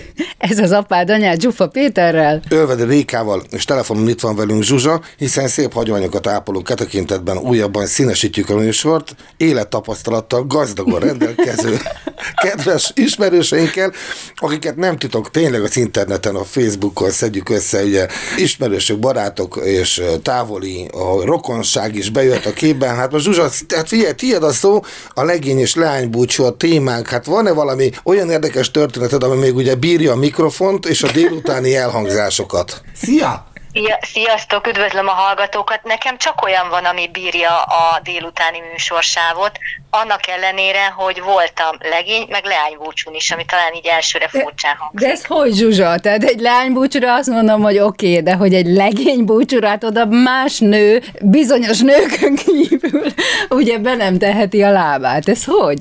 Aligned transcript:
Ez 0.38 0.58
az 0.58 0.70
apád 0.70 1.10
anyád 1.10 1.40
Zsufa 1.40 1.68
Péterrel. 1.68 2.42
Ölvedi 2.48 2.84
Rékával 2.84 3.42
és 3.50 3.64
telefonon 3.64 4.08
itt 4.08 4.20
van 4.20 4.36
velünk 4.36 4.62
Zsuzsa, 4.62 5.00
hiszen 5.16 5.48
szép 5.48 5.72
hagyományokat 5.72 6.26
ápolunk 6.26 6.70
e 6.70 6.74
tekintetben 6.74 7.38
újabban 7.38 7.86
színesítjük 7.86 8.50
a 8.50 8.56
műsort, 8.56 9.14
élettapasztalattal 9.36 10.46
gazdagon 10.46 11.00
rendelkező 11.00 11.78
kedves 12.44 12.92
ismerőseinkkel, 12.94 13.92
akiket 14.36 14.76
nem 14.76 14.98
titok, 14.98 15.30
tényleg 15.30 15.62
az 15.62 15.76
interneten, 15.76 16.34
a 16.34 16.44
Facebookon 16.44 17.10
szedjük 17.10 17.48
össze, 17.48 17.82
ugye 17.82 18.06
ismerősök, 18.36 18.98
barátok 18.98 19.60
és 19.64 20.02
távoli 20.22 20.88
a 20.92 21.24
rokonság 21.24 21.94
is 21.94 22.10
bejött 22.10 22.44
a 22.44 22.52
képben. 22.52 22.96
Hát 22.96 23.12
most 23.12 23.24
Zsuzsa, 23.24 23.50
tehát 23.66 23.88
figyelj, 23.88 24.12
tiéd 24.12 24.42
a 24.42 24.52
szó, 24.52 24.80
a 25.08 25.24
legény 25.24 25.58
és 25.58 25.74
leánybúcsú 25.74 26.44
a 26.44 26.56
témánk. 26.56 27.08
Hát 27.08 27.24
van-e 27.24 27.52
valami 27.52 27.90
olyan 28.04 28.30
érdekes 28.30 28.70
történeted, 28.70 29.22
ami 29.22 29.36
még 29.36 29.54
ugye 29.54 29.74
bírja 29.82 30.12
a 30.12 30.16
mikrofont 30.16 30.86
és 30.86 31.02
a 31.02 31.12
délutáni 31.12 31.76
elhangzásokat? 31.76 32.82
Szia! 32.94 33.46
Szia, 33.72 33.98
sziasztok, 34.12 34.66
üdvözlöm 34.66 35.08
a 35.08 35.10
hallgatókat. 35.10 35.80
Nekem 35.82 36.18
csak 36.18 36.42
olyan 36.42 36.68
van, 36.68 36.84
ami 36.84 37.08
bírja 37.12 37.62
a 37.62 38.00
délutáni 38.02 38.58
műsorsávot, 38.72 39.52
annak 39.90 40.26
ellenére, 40.26 40.86
hogy 40.96 41.20
voltam 41.20 41.76
legény, 41.78 42.26
meg 42.30 42.44
leánybúcsún 42.44 43.14
is, 43.14 43.30
ami 43.30 43.44
talán 43.44 43.74
így 43.74 43.86
elsőre 43.86 44.28
furcsán 44.28 44.76
hangzik. 44.78 45.00
De 45.00 45.12
ez 45.12 45.24
hogy 45.24 45.52
Zsuzsa? 45.54 45.98
Tehát 45.98 46.22
egy 46.22 46.40
lánybúcsúra 46.40 47.14
azt 47.14 47.28
mondom, 47.28 47.62
hogy 47.62 47.78
oké, 47.78 48.10
okay, 48.10 48.22
de 48.22 48.34
hogy 48.34 48.54
egy 48.54 48.66
legény 48.66 49.24
búcsúra, 49.24 49.68
hát 49.68 49.84
oda 49.84 50.04
más 50.06 50.58
nő, 50.58 51.02
bizonyos 51.20 51.80
nőkön 51.80 52.34
kívül, 52.34 53.06
ugye 53.60 53.78
be 53.78 53.94
nem 53.94 54.18
teheti 54.18 54.62
a 54.62 54.70
lábát. 54.70 55.28
Ez 55.28 55.44
hogy? 55.44 55.78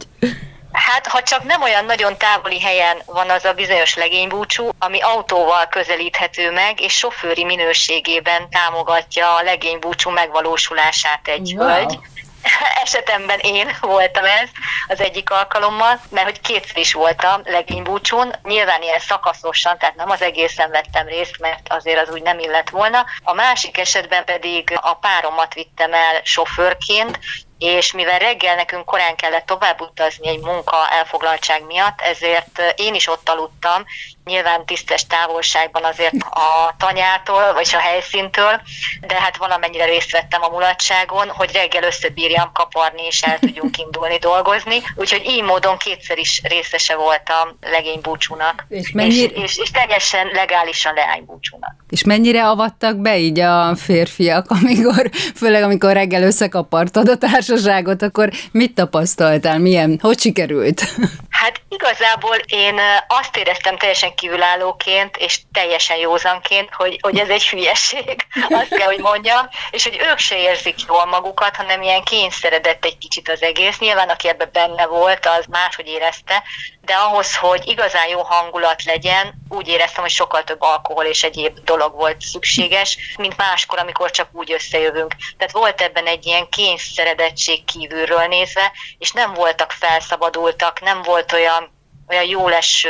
Hát, 0.72 1.08
ha 1.08 1.24
csak 1.24 1.44
nem 1.44 1.62
olyan 1.62 1.86
nagyon 1.86 2.18
távoli 2.18 2.60
helyen 2.60 3.02
van 3.06 3.30
az 3.30 3.46
a 3.46 3.54
bizonyos 3.54 3.96
legénybúcsú, 3.96 4.70
ami 4.80 5.02
autóval 5.02 5.68
közelíthető 5.68 6.52
meg, 6.52 6.82
és 6.82 6.94
sofőri 6.98 7.44
minőségében 7.44 8.50
támogatja 8.50 9.36
a 9.36 9.44
legénybúcsú 9.44 10.10
megvalósulását 10.10 11.28
egy 11.28 11.54
wow. 11.58 11.68
hölgy. 11.68 12.00
Esetemben 12.84 13.40
én 13.40 13.78
voltam 13.82 14.26
ez 14.26 14.50
az 14.88 15.02
egyik 15.02 15.30
alkalommal, 15.30 16.00
mert 16.10 16.26
hogy 16.26 16.42
kétszer 16.42 16.78
is 16.78 16.94
voltam 16.94 17.42
legénybúcsún, 17.44 18.34
nyilván 18.44 18.82
ilyen 18.82 19.00
szakaszosan, 19.00 19.78
tehát 19.78 19.96
nem 19.96 20.10
az 20.10 20.22
egészen 20.22 20.70
vettem 20.70 21.08
részt, 21.08 21.40
mert 21.40 21.68
azért 21.70 22.08
az 22.08 22.14
úgy 22.14 22.22
nem 22.22 22.40
illett 22.40 22.70
volna. 22.70 23.06
A 23.24 23.34
másik 23.34 23.78
esetben 23.78 24.26
pedig 24.26 24.78
a 24.82 24.94
páromat 24.94 25.54
vittem 25.54 25.94
el 25.94 26.22
sofőrként, 26.24 27.20
és 27.62 27.92
mivel 27.92 28.20
reggel 28.20 28.56
nekünk 28.56 28.86
korán 28.86 29.16
kellett 29.16 29.46
tovább 29.46 29.82
utazni 29.82 30.28
egy 30.28 30.40
munka 30.40 30.90
elfoglaltság 30.90 31.66
miatt, 31.66 32.02
ezért 32.02 32.74
én 32.76 32.96
is 32.96 33.08
ott 33.08 33.30
aludtam, 33.30 33.86
nyilván 34.26 34.66
tisztes 34.66 35.08
távolságban 35.08 35.84
azért 35.84 36.14
a 36.30 36.76
tanyától, 36.78 37.54
vagy 37.54 37.70
a 37.74 37.80
helyszíntől, 37.80 38.62
de 39.02 39.22
hát 39.22 39.38
valamennyire 39.38 39.86
részt 39.86 40.12
vettem 40.12 40.44
a 40.44 40.50
mulatságon, 40.50 41.30
hogy 41.30 41.52
reggel 41.52 41.84
összebírjam 41.84 42.52
kaparni, 42.54 43.06
és 43.06 43.22
el 43.22 43.40
tudjunk 43.40 43.78
indulni 43.86 44.18
dolgozni. 44.18 44.82
Úgyhogy 44.96 45.26
így 45.26 45.44
módon 45.44 45.78
kétszer 45.78 46.18
is 46.18 46.42
részese 46.44 46.96
voltam 46.96 47.58
legénybúcsúnak. 47.62 48.66
És, 48.70 48.92
mennyire... 48.92 49.34
és, 49.34 49.44
és, 49.44 49.58
és 49.58 49.72
teljesen 49.72 50.28
legálisan 50.34 50.94
leánybúcsúnak. 50.94 51.76
És 51.90 52.04
mennyire 52.04 52.48
avattak 52.48 52.98
be 52.98 53.18
így 53.18 53.40
a 53.40 53.76
férfiak, 53.76 54.46
amikor, 54.50 55.10
főleg 55.36 55.64
amikor 55.64 55.94
reggel 55.94 56.24
összekapartad 56.24 57.10
a 57.10 57.18
társaságot, 57.18 58.02
akkor 58.02 58.30
mit 58.52 58.74
tapasztaltál? 58.74 59.60
Milyen? 59.60 60.00
Hogy 60.02 60.20
sikerült? 60.20 60.82
Hát 61.30 61.62
igazából 61.70 62.36
én 62.46 62.80
azt 63.08 63.38
éreztem 63.38 63.78
teljesen 63.78 64.11
kívülállóként, 64.14 65.18
és 65.18 65.40
teljesen 65.52 65.98
józanként, 65.98 66.74
hogy, 66.74 66.98
hogy 67.02 67.20
ez 67.20 67.30
egy 67.30 67.50
hülyeség, 67.50 68.26
azt 68.50 68.76
kell, 68.76 68.88
hogy 68.88 69.00
mondjam, 69.00 69.50
és 69.72 69.84
hogy 69.84 70.00
ők 70.12 70.18
se 70.18 70.38
érzik 70.38 70.76
jól 70.88 71.06
magukat, 71.06 71.56
hanem 71.56 71.82
ilyen 71.82 72.04
kényszeredett 72.04 72.86
egy 72.86 72.98
kicsit 72.98 73.30
az 73.30 73.42
egész. 73.42 73.78
Nyilván, 73.80 74.10
aki 74.10 74.28
ebbe 74.28 74.46
benne 74.46 74.86
volt, 74.86 75.26
az 75.26 75.46
máshogy 75.50 75.88
érezte, 75.88 76.44
de 76.82 76.94
ahhoz, 76.94 77.36
hogy 77.36 77.68
igazán 77.68 78.08
jó 78.08 78.22
hangulat 78.22 78.84
legyen, 78.84 79.34
úgy 79.50 79.68
éreztem, 79.68 80.02
hogy 80.02 80.12
sokkal 80.12 80.44
több 80.44 80.62
alkohol 80.62 81.06
és 81.06 81.24
egyéb 81.24 81.60
dolog 81.60 81.94
volt 81.94 82.22
szükséges, 82.22 82.98
mint 83.18 83.38
máskor, 83.38 83.80
amikor 83.80 84.12
csak 84.12 84.30
úgy 84.32 84.52
összejövünk. 84.52 85.16
Tehát 85.38 85.54
volt 85.54 85.82
ebben 85.82 86.06
egy 86.06 86.26
ilyen 86.26 86.50
kényszeredettség 86.50 87.66
kívülről 87.66 88.26
nézve, 88.26 88.72
és 88.98 89.12
nem 89.12 89.34
voltak 89.34 89.72
felszabadultak, 89.72 90.82
nem 90.82 91.02
volt 91.02 91.32
olyan 91.32 91.80
olyan 92.12 92.28
jól 92.28 92.54
eső, 92.54 92.90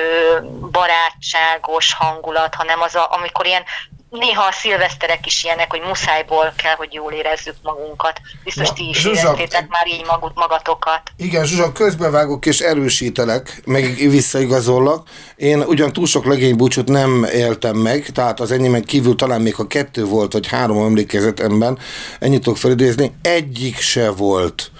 barátságos 0.71 1.93
hangulat, 1.93 2.55
hanem 2.55 2.81
az, 2.81 2.95
a, 2.95 3.07
amikor 3.11 3.45
ilyen 3.45 3.63
néha 4.11 4.43
a 4.43 4.51
szilveszterek 4.51 5.25
is 5.25 5.43
ilyenek, 5.43 5.71
hogy 5.71 5.81
muszájból 5.87 6.53
kell, 6.55 6.75
hogy 6.75 6.93
jól 6.93 7.11
érezzük 7.11 7.55
magunkat. 7.61 8.21
Biztos 8.43 8.67
Na, 8.67 8.73
ti 8.73 8.89
is 8.89 8.99
Zsuzsa, 8.99 9.21
éreztétek 9.21 9.67
már 9.69 9.87
így 9.87 10.05
maguk, 10.05 10.31
magatokat. 10.33 11.01
Igen, 11.17 11.45
Zsuzsa, 11.45 11.71
közbevágok 11.71 12.45
és 12.45 12.59
erősítelek, 12.59 13.61
meg 13.65 13.95
visszaigazollak. 13.95 15.07
Én 15.35 15.61
ugyan 15.61 15.93
túl 15.93 16.05
sok 16.05 16.25
legénybúcsút 16.25 16.87
nem 16.87 17.27
éltem 17.33 17.75
meg, 17.75 18.05
tehát 18.13 18.39
az 18.39 18.51
enyémen 18.51 18.83
kívül 18.83 19.15
talán 19.15 19.41
még 19.41 19.55
ha 19.55 19.67
kettő 19.67 20.05
volt, 20.05 20.33
vagy 20.33 20.47
három 20.47 20.77
emlékezetemben, 20.77 21.79
ennyit 22.19 22.43
tudok 22.43 22.57
felidézni, 22.57 23.13
egyik 23.21 23.79
se 23.79 24.09
volt 24.09 24.71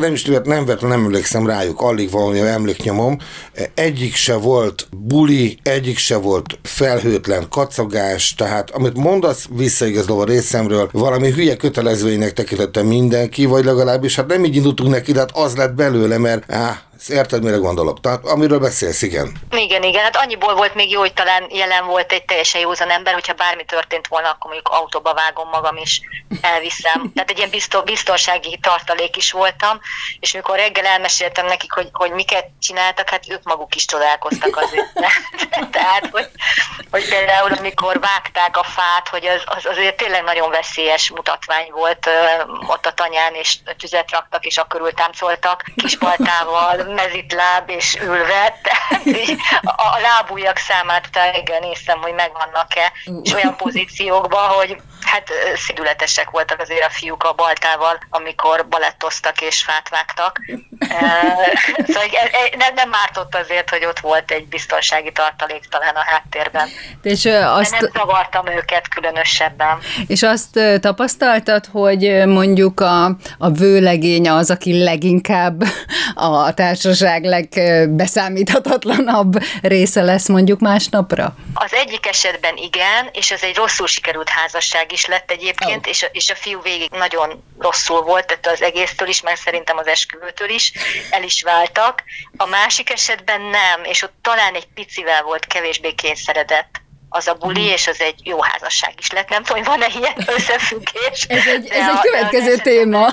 nem 0.00 0.12
is 0.12 0.22
tudod, 0.22 0.46
nem 0.46 0.64
vett, 0.64 0.80
nem 0.80 0.92
emlékszem 0.92 1.46
rájuk, 1.46 1.80
alig 1.80 2.10
valami 2.10 2.38
emléknyomom, 2.40 3.18
egyik 3.74 4.14
se 4.14 4.34
volt 4.34 4.88
buli, 4.90 5.58
egyik 5.62 5.98
se 5.98 6.16
volt 6.16 6.58
felhőtlen 6.62 7.46
kacagás, 7.50 8.34
tehát 8.34 8.70
amit 8.70 8.96
mondasz 8.96 9.48
visszaigazolva 9.50 10.24
részemről, 10.24 10.88
valami 10.92 11.30
hülye 11.30 11.56
kötelezőinek 11.56 12.32
tekintette 12.32 12.82
mindenki, 12.82 13.44
vagy 13.44 13.64
legalábbis 13.64 14.16
hát 14.16 14.26
nem 14.26 14.44
így 14.44 14.56
indultunk 14.56 14.90
neki, 14.90 15.12
de 15.12 15.18
hát 15.18 15.36
az 15.36 15.56
lett 15.56 15.74
belőle, 15.74 16.18
mert 16.18 16.52
á, 16.52 16.82
Érted, 17.08 17.42
mire 17.42 17.56
gondolok? 17.56 18.00
Tehát, 18.00 18.26
amiről 18.26 18.58
beszélsz, 18.58 19.02
igen. 19.02 19.32
Igen, 19.50 19.82
igen. 19.82 20.02
Hát 20.02 20.16
annyiból 20.16 20.54
volt 20.54 20.74
még 20.74 20.90
jó, 20.90 21.00
hogy 21.00 21.12
talán 21.14 21.46
jelen 21.50 21.86
volt 21.86 22.12
egy 22.12 22.24
teljesen 22.24 22.60
józan 22.60 22.90
ember, 22.90 23.12
hogyha 23.12 23.32
bármi 23.32 23.64
történt 23.64 24.06
volna, 24.06 24.28
akkor 24.28 24.50
mondjuk 24.50 24.68
autóba 24.68 25.14
vágom 25.14 25.48
magam 25.48 25.76
és 25.76 26.00
elviszem. 26.40 27.12
Tehát 27.14 27.30
egy 27.30 27.38
ilyen 27.38 27.50
biztonsági 27.84 28.58
tartalék 28.62 29.16
is 29.16 29.32
voltam, 29.32 29.80
és 30.20 30.32
mikor 30.32 30.56
reggel 30.56 30.86
elmeséltem 30.86 31.46
nekik, 31.46 31.72
hogy, 31.72 31.88
hogy 31.92 32.10
miket 32.10 32.46
csináltak, 32.60 33.08
hát 33.08 33.24
ők 33.28 33.42
maguk 33.42 33.74
is 33.74 33.84
csodálkoztak 33.84 34.56
azért. 34.56 34.92
Tehát, 35.70 36.08
hogy, 36.10 36.28
hogy 36.90 37.08
például 37.08 37.52
amikor 37.52 38.00
vágták 38.00 38.56
a 38.56 38.62
fát, 38.62 39.08
hogy 39.08 39.26
az, 39.26 39.42
az 39.44 39.66
azért 39.66 39.96
tényleg 39.96 40.22
nagyon 40.22 40.50
veszélyes 40.50 41.10
mutatvány 41.10 41.70
volt 41.70 42.08
ott 42.66 42.86
a 42.86 42.92
tanyán, 42.92 43.34
és 43.34 43.58
tüzet 43.78 44.10
raktak, 44.10 44.44
és 44.44 44.56
akkor 44.56 44.92
táncoltak 44.94 45.64
kispaltával, 45.76 46.76
mezitláb 46.94 47.70
és 47.70 47.98
ülve, 48.02 48.44
a, 49.62 49.82
a 49.82 50.00
lábújak 50.00 50.56
számát 50.56 51.08
reggel 51.12 51.58
néztem, 51.58 51.98
hogy 52.00 52.14
megvannak-e, 52.14 52.92
és 53.22 53.32
olyan 53.32 53.56
pozíciókban, 53.56 54.48
hogy 54.48 54.76
hát 55.04 55.28
szédületesek 55.56 56.30
voltak 56.30 56.60
azért 56.60 56.84
a 56.84 56.90
fiúk 56.90 57.22
a 57.22 57.32
baltával, 57.32 57.98
amikor 58.10 58.66
balettoztak 58.68 59.40
és 59.40 59.62
fát 59.62 59.88
vágtak. 59.88 60.40
szóval 61.92 62.08
nem, 62.56 62.74
nem 62.74 62.88
mártott 62.88 63.34
azért, 63.34 63.70
hogy 63.70 63.84
ott 63.84 63.98
volt 63.98 64.30
egy 64.30 64.46
biztonsági 64.46 65.12
tartalék 65.12 65.64
talán 65.68 65.94
a 65.94 66.04
háttérben. 66.06 66.68
És 67.02 67.24
azt... 67.42 67.70
De 67.70 67.78
nem 67.80 67.90
zavartam 67.94 68.46
őket 68.46 68.88
különösebben. 68.88 69.78
És 70.06 70.22
azt 70.22 70.60
tapasztaltad, 70.80 71.66
hogy 71.72 72.26
mondjuk 72.26 72.80
a, 72.80 73.04
a 73.38 73.50
vőlegény 73.50 74.28
az, 74.28 74.50
aki 74.50 74.82
leginkább 74.82 75.62
a 76.14 76.54
társaság 76.54 77.24
legbeszámíthatatlanabb 77.24 79.42
része 79.62 80.02
lesz 80.02 80.28
mondjuk 80.28 80.60
másnapra? 80.60 81.34
Az 81.54 81.72
egyik 81.72 82.06
esetben 82.06 82.56
igen, 82.56 83.08
és 83.12 83.30
ez 83.30 83.42
egy 83.42 83.56
rosszul 83.56 83.86
sikerült 83.86 84.28
házasság 84.28 84.92
is 84.94 85.06
lett 85.06 85.30
egyébként, 85.30 85.84
oh. 85.84 85.90
és, 85.90 86.02
a, 86.02 86.06
és 86.12 86.30
a 86.30 86.34
fiú 86.34 86.62
végig 86.62 86.90
nagyon 86.90 87.44
rosszul 87.58 88.02
volt, 88.02 88.26
tehát 88.26 88.46
az 88.46 88.62
egésztől 88.62 89.08
is, 89.08 89.20
meg 89.20 89.36
szerintem 89.36 89.76
az 89.76 89.86
esküvőtől 89.86 90.48
is, 90.48 90.72
el 91.10 91.22
is 91.22 91.42
váltak. 91.42 92.02
A 92.36 92.46
másik 92.46 92.90
esetben 92.90 93.40
nem, 93.40 93.84
és 93.84 94.02
ott 94.02 94.14
talán 94.22 94.54
egy 94.54 94.68
picivel 94.74 95.22
volt 95.22 95.46
kevésbé 95.46 95.92
kényszeredett 95.92 96.82
az 97.16 97.26
a 97.26 97.36
buli, 97.40 97.60
mhm. 97.60 97.72
és 97.72 97.86
az 97.86 97.96
egy 97.98 98.20
jó 98.22 98.42
házasság 98.42 98.94
is 98.98 99.10
lett. 99.10 99.28
Nem 99.28 99.42
tudom, 99.42 99.64
hogy 99.64 99.78
van-e 99.78 99.86
ilyen 99.98 100.28
összefüggés. 100.36 101.26
Ez 101.28 101.46
egy, 101.54 101.68
ez 101.68 101.86
egy 101.88 101.96
a, 101.96 102.00
következő 102.02 102.56
téma. 102.56 103.12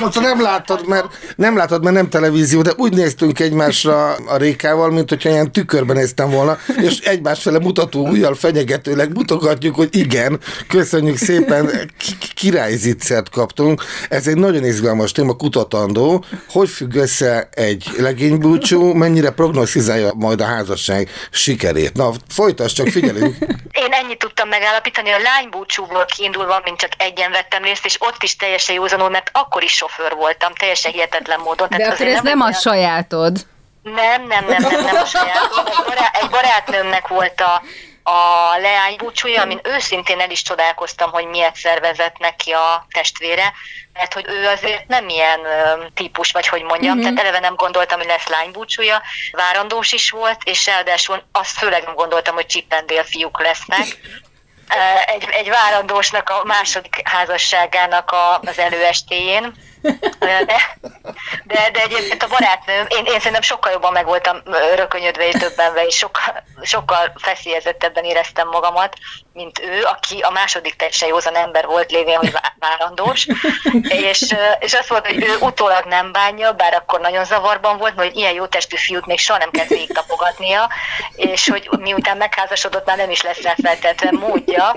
Most 0.00 0.20
nem 0.20 0.42
látod, 0.42 0.86
mert 0.86 1.06
nem 1.36 1.56
látod, 1.56 1.82
mert 1.82 1.94
nem 1.94 2.08
televízió, 2.08 2.62
de 2.62 2.72
úgy 2.76 2.94
néztünk 2.94 3.38
egymásra 3.38 4.14
a 4.14 4.36
Rékával, 4.36 4.90
mint 4.90 5.08
hogyha 5.08 5.28
ilyen 5.28 5.52
tükörben 5.52 5.96
néztem 5.96 6.30
volna, 6.30 6.58
és 6.82 6.98
egymás 6.98 7.42
fele 7.42 7.58
mutató 7.58 8.08
ujjal 8.08 8.34
fenyegetőleg 8.34 9.12
mutogatjuk, 9.14 9.74
hogy 9.74 9.88
igen, 9.90 10.40
köszönjük 10.68 11.16
szépen, 11.16 11.90
királyziccert 12.34 13.28
kaptunk. 13.28 13.82
Ez 14.08 14.26
egy 14.26 14.36
nagyon 14.36 14.64
izgalmas 14.64 15.12
téma, 15.12 15.34
kutatandó. 15.34 16.24
Hogy 16.48 16.68
függ 16.68 16.94
össze 16.94 17.48
egy 17.50 17.84
legénybúcsú, 17.98 18.92
mennyire 18.92 19.30
prognosztizálja 19.30 20.12
majd 20.14 20.40
a 20.40 20.44
házasság 20.44 21.08
sikerét? 21.30 21.92
Na, 21.94 22.12
folytasd 22.28 22.79
csak 22.84 22.92
figyelünk. 22.92 23.36
Én 23.84 23.92
ennyit 23.92 24.18
tudtam 24.18 24.48
megállapítani, 24.48 25.10
a 25.10 25.18
lánybúcsúból 25.18 26.04
kiindulva, 26.04 26.60
mint 26.64 26.78
csak 26.78 26.90
egyen 26.96 27.30
vettem 27.30 27.62
részt, 27.62 27.84
és 27.84 27.96
ott 27.98 28.22
is 28.22 28.36
teljesen 28.36 28.74
józanul, 28.74 29.08
mert 29.08 29.30
akkor 29.32 29.62
is 29.62 29.72
sofőr 29.72 30.14
voltam, 30.14 30.54
teljesen 30.54 30.92
hihetetlen 30.92 31.40
módon. 31.40 31.68
De 31.70 31.76
Tehát 31.76 31.92
akkor 31.92 32.06
ez 32.06 32.20
nem, 32.22 32.38
nem 32.38 32.40
a 32.40 32.52
sajátod. 32.52 33.46
Nem, 33.82 34.26
nem, 34.26 34.44
nem, 34.46 34.62
nem, 34.62 34.84
nem 34.84 34.96
a 34.96 35.04
sajátod. 35.04 35.66
Egy, 35.66 35.84
bará, 35.86 36.10
egy 36.20 36.30
barátnőmnek 36.30 37.08
volt 37.08 37.40
a, 37.40 37.62
a 38.10 38.58
leánybúcsúja, 38.58 39.42
amin 39.42 39.60
őszintén 39.62 40.20
el 40.20 40.30
is 40.30 40.42
csodálkoztam, 40.42 41.10
hogy 41.10 41.26
miért 41.26 41.56
szervezett 41.56 42.18
neki 42.18 42.52
a 42.52 42.86
testvére, 42.90 43.52
mert 43.92 44.12
hogy 44.14 44.24
ő 44.28 44.46
azért 44.46 44.86
nem 44.86 45.08
ilyen 45.08 45.40
típus, 45.94 46.32
vagy 46.32 46.46
hogy 46.46 46.62
mondjam, 46.62 46.94
mm-hmm. 46.94 47.02
tehát 47.02 47.18
eleve 47.18 47.38
nem 47.38 47.54
gondoltam, 47.54 47.98
hogy 47.98 48.06
lesz 48.06 48.28
lánybúcsúja, 48.28 49.02
várandós 49.32 49.92
is 49.92 50.10
volt, 50.10 50.38
és 50.44 50.66
ráadásul 50.66 51.22
azt 51.32 51.58
főleg 51.58 51.82
nem 51.82 51.94
gondoltam, 51.94 52.34
hogy 52.34 52.46
csippendél 52.46 53.04
fiúk 53.04 53.40
lesznek, 53.40 53.86
egy, 55.06 55.28
egy 55.30 55.48
várandósnak 55.48 56.28
a 56.28 56.44
második 56.44 57.00
házasságának 57.04 58.10
a, 58.10 58.38
az 58.38 58.58
előestéjén, 58.58 59.54
de, 60.18 61.70
de, 61.72 61.80
egyébként 61.82 62.22
a 62.22 62.26
barátnőm, 62.26 62.86
én, 62.88 63.04
én 63.04 63.18
szerintem 63.18 63.42
sokkal 63.42 63.72
jobban 63.72 63.92
meg 63.92 64.04
voltam 64.04 64.42
rökönyödve 64.74 65.28
és 65.28 65.34
döbbenve, 65.34 65.84
és 65.84 65.96
sokkal, 65.96 66.42
sokkal 66.62 67.12
feszélyezettebben 67.16 68.04
éreztem 68.04 68.48
magamat, 68.48 68.96
mint 69.32 69.58
ő, 69.58 69.82
aki 69.82 70.20
a 70.20 70.30
második 70.30 70.76
teljesen 70.76 71.08
józan 71.08 71.36
ember 71.36 71.66
volt, 71.66 71.90
lévén, 71.90 72.16
hogy 72.16 72.32
várandós, 72.58 73.26
és, 73.82 74.34
és 74.58 74.74
azt 74.74 74.90
mondta, 74.90 75.08
hogy 75.08 75.24
ő 75.24 75.36
utólag 75.40 75.84
nem 75.84 76.12
bánja, 76.12 76.52
bár 76.52 76.74
akkor 76.74 77.00
nagyon 77.00 77.24
zavarban 77.24 77.78
volt, 77.78 77.94
hogy 77.96 78.16
ilyen 78.16 78.32
jó 78.32 78.46
testű 78.46 78.76
fiút 78.76 79.06
még 79.06 79.18
soha 79.18 79.38
nem 79.38 79.50
kezd 79.50 79.92
tapogatnia, 79.92 80.70
és 81.16 81.48
hogy 81.48 81.68
miután 81.78 82.16
megházasodott, 82.16 82.86
már 82.86 82.96
nem 82.96 83.10
is 83.10 83.22
lesz 83.22 83.40
rá 83.42 83.54
feltétlenül 83.62 84.20
módja, 84.20 84.76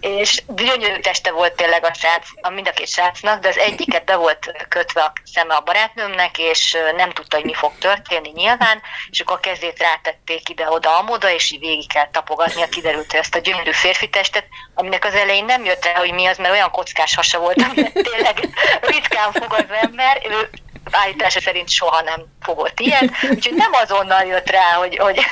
és 0.00 0.42
gyönyörű 0.46 1.00
teste 1.00 1.30
volt 1.30 1.52
tényleg 1.52 1.84
a 1.84 1.94
srác, 1.94 2.26
a 2.40 2.50
mind 2.50 2.68
a 2.68 2.70
két 2.70 2.88
srácnak, 2.88 3.40
de 3.40 3.48
az 3.48 3.58
egyiket 3.58 4.04
be 4.04 4.16
volt 4.16 4.35
kötve 4.68 5.02
a 5.02 5.12
szeme 5.32 5.54
a 5.54 5.60
barátnőmnek, 5.60 6.38
és 6.38 6.76
nem 6.96 7.10
tudta, 7.10 7.36
hogy 7.36 7.44
mi 7.44 7.54
fog 7.54 7.72
történni 7.78 8.30
nyilván, 8.34 8.82
és 9.10 9.20
akkor 9.20 9.36
a 9.36 9.40
kezét 9.40 9.78
rátették 9.78 10.48
ide-oda, 10.48 10.98
amoda, 10.98 11.30
és 11.30 11.50
így 11.50 11.60
végig 11.60 11.92
kell 11.92 12.10
tapogatnia, 12.10 12.68
kiderült, 12.68 13.10
hogy 13.10 13.20
ezt 13.20 13.34
a 13.34 13.38
gyönyörű 13.38 13.72
férfi 13.72 14.08
testet, 14.08 14.46
aminek 14.74 15.04
az 15.04 15.14
elején 15.14 15.44
nem 15.44 15.64
jött 15.64 15.84
rá, 15.84 15.94
hogy 15.94 16.12
mi 16.12 16.26
az, 16.26 16.36
mert 16.36 16.52
olyan 16.52 16.70
kockás 16.70 17.14
hasa 17.14 17.38
volt, 17.38 17.62
amit 17.62 17.92
tényleg 18.10 18.48
ritkán 18.80 19.32
fog 19.32 19.52
az 19.52 19.76
ember, 19.80 20.22
ő 20.28 20.50
állítása 20.90 21.40
szerint 21.40 21.68
soha 21.68 22.00
nem 22.00 22.24
fogott 22.40 22.80
ilyet, 22.80 23.10
úgyhogy 23.30 23.54
nem 23.54 23.72
azonnal 23.72 24.24
jött 24.24 24.50
rá, 24.50 24.72
hogy, 24.72 24.96
hogy 24.96 25.26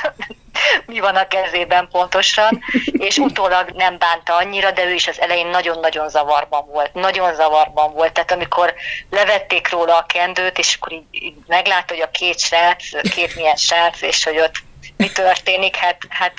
mi 0.85 0.99
van 0.99 1.15
a 1.15 1.27
kezében 1.27 1.87
pontosan, 1.91 2.63
és 2.91 3.17
utólag 3.17 3.69
nem 3.69 3.97
bánta 3.97 4.35
annyira, 4.35 4.71
de 4.71 4.85
ő 4.85 4.93
is 4.93 5.07
az 5.07 5.21
elején 5.21 5.47
nagyon-nagyon 5.47 6.09
zavarban 6.09 6.65
volt. 6.65 6.93
Nagyon 6.93 7.33
zavarban 7.33 7.93
volt. 7.93 8.13
Tehát 8.13 8.31
amikor 8.31 8.73
levették 9.09 9.69
róla 9.69 9.97
a 9.97 10.05
kendőt, 10.05 10.57
és 10.57 10.75
akkor 10.75 10.91
így, 10.91 11.07
így 11.11 11.35
meglátta, 11.47 11.93
hogy 11.93 12.03
a 12.03 12.11
két 12.11 12.39
srác, 12.39 13.09
két 13.13 13.35
milyen 13.35 13.55
srác, 13.55 14.01
és 14.01 14.23
hogy 14.23 14.39
ott 14.39 14.55
mi 14.97 15.11
történik, 15.11 15.75
hát, 15.75 15.97
hát 16.09 16.33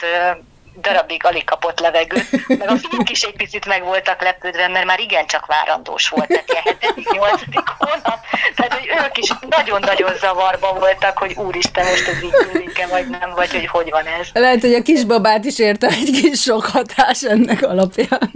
darabig 0.81 1.25
alig 1.25 1.45
kapott 1.45 1.81
levegőt, 1.81 2.49
meg 2.49 2.69
a 2.69 2.77
fiúk 2.77 3.11
is 3.11 3.23
egy 3.23 3.37
picit 3.37 3.67
meg 3.67 3.85
voltak 3.85 4.23
lepődve, 4.23 4.69
mert 4.69 4.85
már 4.85 5.01
igencsak 5.01 5.47
várandós 5.47 6.09
volt, 6.09 6.29
tehát 6.29 6.77
ilyen 6.85 7.07
8. 7.13 7.41
hónap, 7.79 8.19
tehát 8.55 8.73
hogy 8.73 8.89
ők 9.05 9.19
is 9.19 9.33
nagyon-nagyon 9.49 10.15
zavarban 10.21 10.79
voltak, 10.79 11.19
hogy 11.19 11.35
úristen, 11.37 11.87
most 11.87 12.09
ez 12.09 12.23
így 12.23 12.35
műlik 12.53 12.87
vagy 12.91 13.07
nem, 13.07 13.33
vagy 13.35 13.51
hogy 13.51 13.67
hogy 13.67 13.91
van 13.91 14.07
ez. 14.07 14.29
Lehet, 14.33 14.61
hogy 14.61 14.75
a 14.75 14.83
kisbabát 14.83 15.45
is 15.45 15.59
érte 15.59 15.87
egy 15.87 16.11
kis 16.23 16.41
sok 16.41 16.67
hatás 16.67 17.23
ennek 17.23 17.63
alapján. 17.63 18.31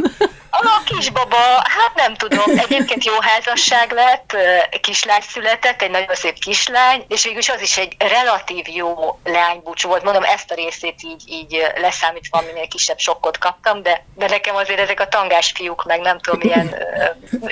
A 0.63 0.83
kisbaba, 0.85 1.37
hát 1.63 1.95
nem 1.95 2.15
tudom, 2.15 2.59
egyébként 2.59 3.05
jó 3.05 3.13
házasság 3.21 3.93
lett, 3.93 4.37
kislány 4.81 5.21
született, 5.21 5.83
egy 5.83 5.91
nagyon 5.91 6.15
szép 6.15 6.39
kislány, 6.39 7.05
és 7.09 7.25
végülis 7.25 7.49
az 7.49 7.61
is 7.61 7.77
egy 7.77 7.97
relatív 7.99 8.69
jó 8.69 9.19
leánybúcsú 9.25 9.89
volt. 9.89 10.03
Mondom, 10.03 10.23
ezt 10.23 10.51
a 10.51 10.55
részét 10.55 11.03
így, 11.03 11.23
így 11.27 11.67
leszámítva, 11.77 12.43
minél 12.47 12.69
kisebb 12.69 12.99
sokkot 12.99 13.39
kaptam, 13.39 13.83
de, 13.83 14.05
de 14.15 14.29
nekem 14.29 14.57
azért 14.57 14.81
ezek 14.81 15.01
a 15.01 15.09
tangás 15.09 15.53
fiúk, 15.55 15.85
meg 15.85 16.01
nem 16.01 16.19
tudom, 16.19 16.41
ilyen 16.41 16.75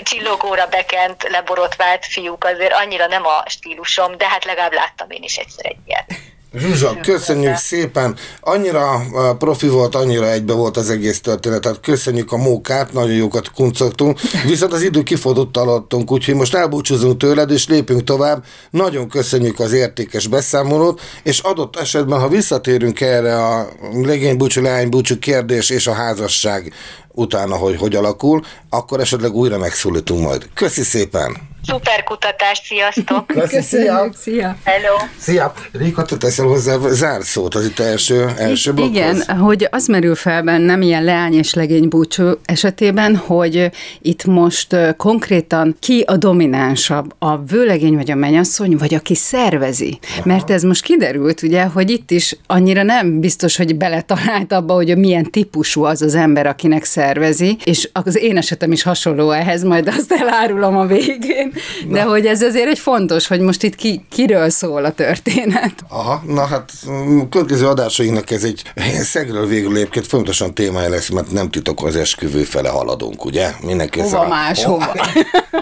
csillogóra 0.02 0.66
bekent, 0.66 1.22
leborotvált 1.28 2.06
fiúk 2.06 2.44
azért 2.44 2.72
annyira 2.72 3.06
nem 3.06 3.26
a 3.26 3.43
stílusom, 3.46 4.16
de 4.16 4.28
hát 4.28 4.44
legalább 4.44 4.72
láttam 4.72 5.10
én 5.10 5.22
is 5.22 5.37
egyszer 5.37 5.66
egy 5.66 5.78
ilyet. 5.87 6.06
Zsuzsa, 6.55 6.97
köszönjük 7.03 7.56
szépen. 7.56 8.17
Annyira 8.41 9.03
profi 9.39 9.69
volt, 9.69 9.95
annyira 9.95 10.31
egybe 10.31 10.53
volt 10.53 10.77
az 10.77 10.91
egész 10.91 11.21
történet. 11.21 11.61
Tehát 11.61 11.81
köszönjük 11.81 12.33
a 12.33 12.37
mókát, 12.37 12.93
nagyon 12.93 13.15
jókat 13.15 13.50
kuncogtunk. 13.50 14.21
Viszont 14.47 14.73
az 14.73 14.83
idő 14.83 15.03
kifordult 15.03 15.56
alattunk, 15.56 16.12
úgyhogy 16.12 16.35
most 16.35 16.55
elbúcsúzunk 16.55 17.17
tőled, 17.17 17.50
és 17.50 17.69
lépünk 17.69 18.05
tovább. 18.05 18.45
Nagyon 18.71 19.09
köszönjük 19.09 19.61
az 19.61 19.73
értékes 19.73 20.27
beszámolót, 20.27 21.00
és 21.23 21.39
adott 21.39 21.77
esetben, 21.77 22.21
ha 22.21 22.29
visszatérünk 22.29 23.01
erre 23.01 23.44
a 23.47 23.69
legénybúcsú, 24.03 24.62
leánybúcsú 24.62 25.19
kérdés 25.19 25.71
és 25.71 25.87
a 25.87 25.93
házasság 25.93 26.73
utána, 27.12 27.56
hogy 27.56 27.77
hogy 27.77 27.94
alakul, 27.94 28.43
akkor 28.71 29.01
esetleg 29.01 29.35
újra 29.35 29.59
megszólítunk 29.59 30.21
majd. 30.21 30.49
Köszi 30.55 30.83
szépen! 30.83 31.56
Szuper 31.69 32.05
kutatás, 32.05 32.61
sziasztok! 32.65 33.26
Köszönjük, 33.26 34.15
szia! 34.17 34.56
Hello! 34.65 34.97
Szia! 35.19 35.53
Réka, 35.73 36.03
te 36.05 36.17
teszel 36.17 36.47
hozzá 36.47 36.76
zárszót, 36.88 37.55
az 37.55 37.65
itt 37.65 37.79
első, 37.79 38.29
első 38.39 38.72
blokkhoz? 38.72 38.96
Igen, 38.96 39.39
hogy 39.39 39.69
az 39.70 39.87
merül 39.87 40.15
fel 40.15 40.43
bennem 40.43 40.82
ilyen 40.82 41.05
leány 41.05 41.34
és 41.34 41.55
legény 41.55 41.89
búcsú 41.89 42.31
esetében, 42.44 43.17
hogy 43.17 43.70
itt 44.03 44.25
most 44.25 44.77
konkrétan 44.96 45.77
ki 45.81 46.05
a 46.06 46.17
dominánsabb, 46.17 47.15
a 47.19 47.39
vőlegény 47.39 47.94
vagy 47.94 48.10
a 48.10 48.15
menyasszony, 48.15 48.77
vagy 48.77 48.94
aki 48.94 49.15
szervezi. 49.15 49.98
Aha. 50.03 50.22
Mert 50.25 50.51
ez 50.51 50.63
most 50.63 50.82
kiderült, 50.82 51.43
ugye, 51.43 51.63
hogy 51.63 51.91
itt 51.91 52.10
is 52.10 52.37
annyira 52.46 52.82
nem 52.82 53.20
biztos, 53.20 53.56
hogy 53.56 53.77
beletalált 53.77 54.53
abba, 54.53 54.75
hogy 54.75 54.96
milyen 54.96 55.31
típusú 55.31 55.84
az 55.84 56.03
az 56.03 56.15
ember, 56.15 56.46
akinek 56.46 56.84
szervezi, 56.84 57.56
és 57.65 57.89
az 57.93 58.17
én 58.17 58.37
esetem 58.37 58.72
is 58.72 58.82
hasonló 58.82 59.31
ehhez, 59.31 59.63
majd 59.63 59.89
azt 59.89 60.13
elárulom 60.13 60.77
a 60.77 60.87
végén, 60.87 61.53
de 61.88 62.05
na. 62.05 62.10
hogy 62.10 62.27
ez 62.27 62.43
azért 62.43 62.69
egy 62.69 62.79
fontos, 62.79 63.27
hogy 63.27 63.41
most 63.41 63.62
itt 63.62 63.74
ki, 63.74 64.05
kiről 64.10 64.50
szól 64.50 64.84
a 64.84 64.93
történet. 64.93 65.74
Aha, 65.88 66.22
na 66.27 66.46
hát 66.46 66.72
mm, 66.91 67.20
következő 67.31 67.67
adásainknak 67.67 68.31
ez 68.31 68.44
egy 68.44 68.62
szegről 69.03 69.46
végül 69.46 69.77
egyébként 69.77 70.06
fontosan 70.06 70.55
témája 70.55 70.88
lesz, 70.88 71.08
mert 71.08 71.31
nem 71.31 71.50
titok 71.50 71.84
az 71.84 71.96
esküvő 71.96 72.43
fele 72.43 72.69
haladunk, 72.69 73.24
ugye? 73.24 73.50
Mindenki 73.60 74.00
hova 74.00 74.20
a... 74.20 74.29
más, 74.29 74.65
hova? 74.65 74.94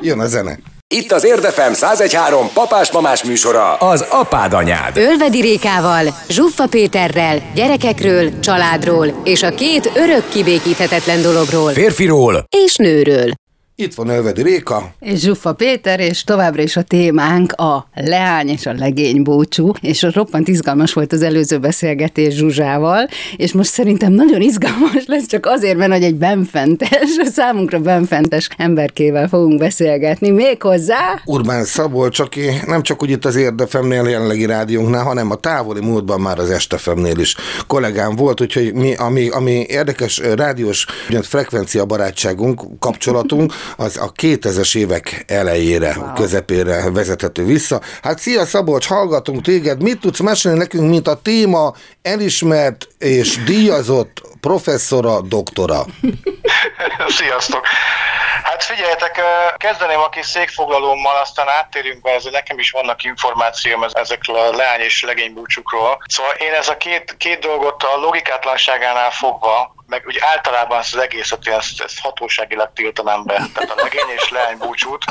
Jön 0.00 0.20
a 0.20 0.26
zene. 0.26 0.58
Itt 0.94 1.12
az 1.12 1.24
Érdefem 1.24 1.72
1013 1.72 2.50
papás-mamás 2.54 3.24
műsora, 3.24 3.74
az 3.74 4.04
apád 4.08 4.52
anyád. 4.52 4.96
Ölvedi 4.96 5.40
Rékával, 5.40 6.14
Zsuffa 6.28 6.66
Péterrel, 6.66 7.42
gyerekekről, 7.54 8.40
családról 8.40 9.20
és 9.24 9.42
a 9.42 9.54
két 9.54 9.90
örök 9.94 10.28
kibékíthetetlen 10.28 11.22
dologról. 11.22 11.72
Férfiról 11.72 12.44
és 12.64 12.76
nőről. 12.76 13.32
Itt 13.78 13.94
van 13.94 14.08
Ölvedi 14.08 14.42
Réka. 14.42 14.94
És 15.00 15.20
Zsuffa 15.20 15.52
Péter, 15.52 16.00
és 16.00 16.24
továbbra 16.24 16.62
is 16.62 16.76
a 16.76 16.82
témánk 16.82 17.52
a 17.52 17.88
leány 17.94 18.48
és 18.48 18.66
a 18.66 18.72
legény 18.72 19.22
búcsú, 19.22 19.72
és 19.80 20.02
roppant 20.02 20.48
izgalmas 20.48 20.92
volt 20.92 21.12
az 21.12 21.22
előző 21.22 21.58
beszélgetés 21.58 22.34
Zsuzsával, 22.34 23.08
és 23.36 23.52
most 23.52 23.70
szerintem 23.70 24.12
nagyon 24.12 24.40
izgalmas 24.40 25.04
lesz, 25.06 25.26
csak 25.26 25.46
azért, 25.46 25.76
mert 25.76 25.92
hogy 25.92 26.02
egy 26.02 26.14
benfentes, 26.14 27.16
számunkra 27.36 27.78
benfentes 27.78 28.48
emberkével 28.56 29.28
fogunk 29.28 29.58
beszélgetni, 29.58 30.30
méghozzá... 30.30 31.20
Urbán 31.24 31.64
Szabolcs, 31.64 32.18
aki 32.18 32.42
nem 32.66 32.82
csak 32.82 33.02
úgy 33.02 33.10
itt 33.10 33.24
az 33.24 33.36
Érdefemnél 33.36 34.08
jelenlegi 34.08 34.46
rádiónknál, 34.46 35.04
hanem 35.04 35.30
a 35.30 35.36
távoli 35.36 35.80
múltban 35.80 36.20
már 36.20 36.38
az 36.38 36.50
Estefemnél 36.50 37.18
is 37.18 37.34
kollégám 37.66 38.16
volt, 38.16 38.40
úgyhogy 38.40 38.74
mi, 38.74 38.94
ami, 38.94 39.28
ami 39.28 39.64
érdekes 39.68 40.18
rádiós 40.18 40.86
frekvencia 41.22 41.84
barátságunk, 41.84 42.78
kapcsolatunk, 42.78 43.52
az 43.76 43.96
a 43.96 44.12
2000-es 44.12 44.76
évek 44.76 45.24
elejére, 45.26 45.94
wow. 45.96 46.12
közepére 46.12 46.90
vezethető 46.90 47.44
vissza. 47.44 47.80
Hát 48.02 48.18
szia 48.18 48.44
Szabolcs, 48.44 48.86
hallgatunk 48.86 49.42
téged, 49.42 49.82
mit 49.82 50.00
tudsz 50.00 50.20
mesélni 50.20 50.58
nekünk, 50.58 50.88
mint 50.88 51.08
a 51.08 51.20
téma 51.22 51.74
elismert 52.02 52.88
és 52.98 53.44
díjazott 53.44 54.22
professzora, 54.40 55.20
doktora? 55.20 55.84
Sziasztok! 57.18 57.66
Hát 58.42 58.64
figyeljetek, 58.64 59.20
kezdeném 59.56 59.98
a 59.98 60.08
kis 60.08 60.26
székfoglalómmal, 60.26 61.16
aztán 61.16 61.48
áttérünk 61.48 62.02
be, 62.02 62.10
ezzel 62.10 62.30
nekem 62.32 62.58
is 62.58 62.70
vannak 62.70 63.04
információm 63.04 63.82
ezekről 63.92 64.36
a 64.36 64.56
leány 64.56 64.80
és 64.80 65.02
legénybúcsukról. 65.02 65.98
Szóval 66.06 66.32
én 66.32 66.52
ez 66.52 66.68
a 66.68 66.76
két, 66.76 67.14
két 67.18 67.38
dolgot 67.38 67.82
a 67.82 67.96
logikátlanságánál 67.96 69.10
fogva 69.10 69.74
meg 69.86 70.04
úgy 70.06 70.18
általában 70.20 70.78
ezt 70.78 70.94
az 70.94 71.00
egészet 71.00 71.46
ezt, 71.46 71.80
ezt 71.80 72.00
hatóságilag 72.00 72.70
tiltanám 72.74 73.24
be, 73.24 73.46
tehát 73.54 73.70
a 73.70 73.82
legény 73.82 74.14
és 74.16 74.28
leány 74.28 74.58
búcsút. 74.58 75.04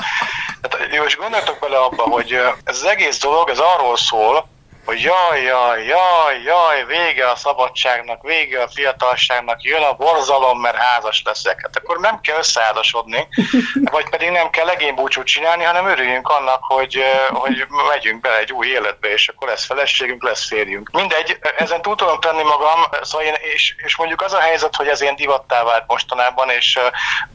Tehát, 0.62 0.94
jó, 0.94 1.04
és 1.04 1.16
gondoltok 1.16 1.60
bele 1.60 1.78
abba, 1.78 2.04
hogy 2.04 2.32
ez 2.64 2.76
az 2.76 2.84
egész 2.84 3.20
dolog, 3.20 3.50
ez 3.50 3.60
arról 3.60 3.98
szól, 3.98 4.48
hogy 4.86 5.02
jaj, 5.02 5.42
jaj, 5.42 5.86
jaj, 5.86 6.42
jaj, 6.44 6.86
vége 6.86 7.30
a 7.30 7.36
szabadságnak, 7.36 8.22
vége 8.22 8.62
a 8.62 8.68
fiatalságnak, 8.68 9.64
jön 9.64 9.82
a 9.82 9.94
borzalom, 9.94 10.60
mert 10.60 10.76
házas 10.76 11.22
leszek. 11.26 11.60
Hát 11.62 11.76
akkor 11.76 12.00
nem 12.00 12.20
kell 12.22 12.38
összeházasodni, 12.38 13.28
vagy 13.96 14.10
pedig 14.10 14.30
nem 14.30 14.50
kell 14.50 14.66
legénybúcsút 14.66 15.26
csinálni, 15.26 15.64
hanem 15.64 15.88
örüljünk 15.88 16.28
annak, 16.28 16.64
hogy, 16.64 17.04
hogy 17.30 17.66
megyünk 17.88 18.22
bele 18.22 18.38
egy 18.38 18.52
új 18.52 18.68
életbe, 18.68 19.08
és 19.14 19.28
akkor 19.28 19.48
lesz 19.48 19.66
feleségünk, 19.66 20.24
lesz 20.24 20.48
férjünk. 20.48 20.90
Mindegy, 20.92 21.40
ezen 21.58 21.82
túl 21.82 21.96
tudom 21.96 22.20
tenni 22.20 22.44
magam, 22.44 22.84
szóval 23.02 23.28
én, 23.28 23.36
és, 23.54 23.76
és 23.78 23.96
mondjuk 23.96 24.22
az 24.22 24.34
a 24.34 24.40
helyzet, 24.40 24.76
hogy 24.76 24.88
ez 24.88 25.02
ilyen 25.02 25.16
divattá 25.16 25.64
vált 25.64 25.84
mostanában, 25.88 26.50
és 26.50 26.80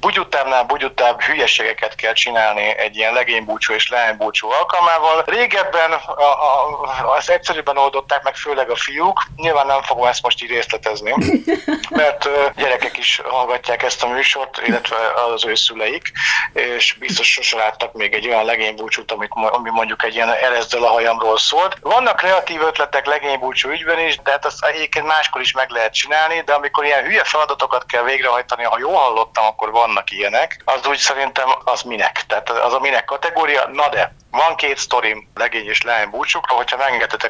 bugyutábbnál 0.01 0.65
bugyutább 0.65 1.23
hülyeségeket 1.23 1.95
kell 1.95 2.13
csinálni 2.13 2.79
egy 2.79 2.97
ilyen 2.97 3.13
legénybúcsú 3.13 3.73
és 3.73 3.89
leánybúcsú 3.89 4.51
alkalmával. 4.51 5.23
Régebben 5.27 5.93
a, 5.93 6.23
a, 6.23 7.15
az 7.17 7.31
egyszerűbben 7.41 7.77
oldották 7.77 8.23
meg, 8.23 8.37
főleg 8.37 8.71
a 8.71 8.77
fiúk. 8.77 9.23
Nyilván 9.37 9.67
nem 9.67 9.83
fogom 9.83 10.07
ezt 10.07 10.23
most 10.23 10.43
így 10.43 10.51
részletezni, 10.51 11.15
mert 12.01 12.29
gyerekek 12.57 12.97
is 12.97 13.21
hallgatják 13.25 13.83
ezt 13.83 14.03
a 14.03 14.09
műsort, 14.09 14.61
illetve 14.67 14.97
az 15.35 15.45
ő 15.45 15.55
szüleik, 15.55 16.13
és 16.53 16.97
biztos 16.99 17.33
sose 17.33 17.57
láttak 17.57 17.93
még 17.93 18.15
egy 18.15 18.29
olyan 18.29 18.45
legénybúcsút, 18.45 19.13
amit, 19.13 19.31
ami 19.33 19.71
mondjuk 19.71 20.05
egy 20.05 20.15
ilyen 20.15 20.33
erezdel 20.33 20.83
a 20.83 20.89
hajamról 20.89 21.39
szólt. 21.39 21.77
Vannak 21.81 22.17
kreatív 22.17 22.61
ötletek 22.63 23.07
legénybúcsú 23.07 23.71
ügyben 23.71 23.99
is, 23.99 24.19
de 24.19 24.31
hát 24.31 24.45
azt 24.45 24.65
egyébként 24.65 25.07
máskor 25.07 25.41
is 25.41 25.53
meg 25.53 25.71
lehet 25.71 25.95
csinálni, 25.95 26.43
de 26.45 26.53
amikor 26.53 26.85
ilyen 26.85 27.05
hülye 27.05 27.25
feladatokat 27.25 27.87
kell 27.87 28.03
végrehajtani, 28.03 28.63
ha 28.63 28.79
jól 28.79 28.95
hallottam, 28.95 29.45
akkor 29.45 29.71
vannak 29.71 30.11
ilyenek, 30.11 30.63
az 30.65 30.87
úgy 30.87 30.99
szerintem 30.99 31.49
az 31.65 31.83
minek. 31.83 32.25
Tehát 32.27 32.51
az 32.51 32.73
a 32.73 32.81
minek 32.81 33.05
kategória, 33.05 33.69
na 33.73 33.89
de 33.89 34.13
van 34.31 34.57
két 34.57 34.79
sztorim 34.79 35.29
legény 35.35 35.67
és 35.67 35.83
leány 35.83 36.11
búcsukra, 36.11 36.55
hogyha 36.55 36.77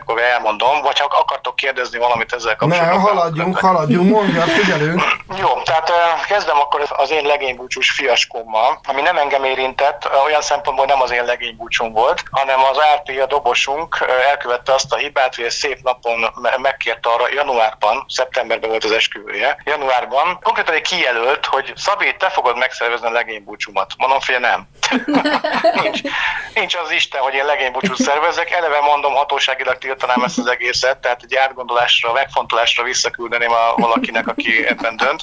megengedhetek, 0.00 0.08
akkor 0.08 0.22
elmondom, 0.22 0.82
vagy 0.82 0.98
ha 0.98 1.04
akartok 1.04 1.56
kérdezni 1.56 1.98
valamit 1.98 2.32
ezzel 2.32 2.56
kapcsolatban. 2.56 2.96
Ne, 2.96 3.00
haladjunk, 3.00 3.58
haladjunk, 3.58 4.10
mondja, 4.10 4.42
figyelünk. 4.42 5.02
Jó, 5.42 5.62
tehát 5.62 5.92
kezdem 6.26 6.58
akkor 6.58 6.86
az 6.88 7.10
én 7.10 7.26
legénybúcsús 7.26 7.90
fiaskommal, 7.90 8.80
ami 8.88 9.00
nem 9.00 9.16
engem 9.16 9.44
érintett, 9.44 10.08
olyan 10.24 10.42
szempontból 10.42 10.86
nem 10.86 11.00
az 11.00 11.10
én 11.10 11.24
legénybúcsum 11.24 11.92
volt, 11.92 12.22
hanem 12.30 12.58
az 12.64 12.78
RP, 12.96 13.20
a 13.22 13.26
dobosunk 13.26 14.04
elkövette 14.28 14.72
azt 14.72 14.92
a 14.92 14.96
hibát, 14.96 15.34
hogy 15.34 15.44
egy 15.44 15.50
szép 15.50 15.78
napon 15.82 16.32
megkérte 16.62 17.08
arra 17.08 17.24
januárban, 17.34 18.04
szeptemberben 18.08 18.70
volt 18.70 18.84
az 18.84 18.92
esküvője, 18.92 19.62
januárban 19.64 20.38
konkrétan 20.42 20.74
egy 20.74 20.82
kijelölt, 20.82 21.46
hogy 21.46 21.72
Szabi, 21.76 22.14
te 22.18 22.28
fogod 22.28 22.56
megszervezni 22.56 23.06
a 23.06 23.10
legénybúcsumat. 23.10 23.92
Mondom, 23.96 24.20
fél 24.20 24.38
nem. 24.38 24.68
nincs, 25.82 26.00
nincs 26.54 26.74
az 26.74 26.90
Isten, 26.90 27.20
hogy 27.20 27.34
én 27.34 27.44
legénybúcsút 27.44 27.96
szervezek. 27.96 28.50
Eleve 28.50 28.80
mondom, 28.80 29.14
hatóságilag 29.14 29.78
tiltanám 29.90 30.22
ezt 30.22 30.38
az 30.38 30.46
egészet, 30.46 30.98
tehát 30.98 31.22
egy 31.22 31.34
átgondolásra, 31.34 32.12
megfontolásra 32.12 32.82
visszaküldeném 32.82 33.52
a 33.52 33.74
valakinek, 33.76 34.28
aki 34.28 34.66
ebben 34.66 34.96
dönt, 34.96 35.20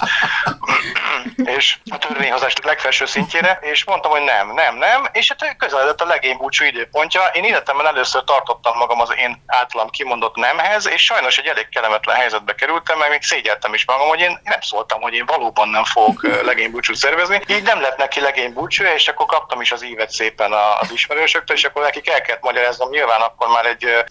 és 1.36 1.76
a 1.90 1.98
törvényhozás 1.98 2.54
legfelső 2.62 3.06
szintjére, 3.06 3.58
és 3.62 3.84
mondtam, 3.84 4.10
hogy 4.10 4.22
nem, 4.22 4.52
nem, 4.52 4.76
nem, 4.76 5.08
és 5.12 5.28
hát 5.38 5.56
közeledett 5.56 6.00
a 6.00 6.06
legénybúcsú 6.06 6.64
időpontja. 6.64 7.20
Én 7.32 7.44
életemben 7.44 7.86
először 7.86 8.24
tartottam 8.24 8.76
magam 8.76 9.00
az 9.00 9.14
én 9.16 9.42
általam 9.46 9.90
kimondott 9.90 10.36
nemhez, 10.36 10.88
és 10.88 11.04
sajnos 11.04 11.38
egy 11.38 11.46
elég 11.46 11.68
kellemetlen 11.68 12.16
helyzetbe 12.16 12.54
kerültem, 12.54 12.98
mert 12.98 13.10
még 13.10 13.22
szégyeltem 13.22 13.74
is 13.74 13.86
magam, 13.86 14.08
hogy 14.08 14.20
én 14.20 14.40
nem 14.42 14.60
szóltam, 14.60 15.00
hogy 15.00 15.14
én 15.14 15.26
valóban 15.26 15.68
nem 15.68 15.84
fogok 15.84 16.42
legénybúcsút 16.42 16.96
szervezni. 16.96 17.40
Így 17.46 17.62
nem 17.62 17.80
lett 17.80 17.96
neki 17.96 18.20
legénybúcsú, 18.20 18.84
és 18.84 19.08
akkor 19.08 19.26
kaptam 19.26 19.60
is 19.60 19.72
az 19.72 19.84
ívet 19.84 20.10
szépen 20.10 20.52
az 20.80 20.92
ismerősöktől, 20.92 21.56
és 21.56 21.64
akkor 21.64 21.82
nekik 21.82 22.08
el 22.08 22.20
kellett 22.20 22.42
magyaráznom, 22.42 22.90
nyilván 22.90 23.20
akkor 23.20 23.48
már 23.48 23.66
egy 23.66 24.04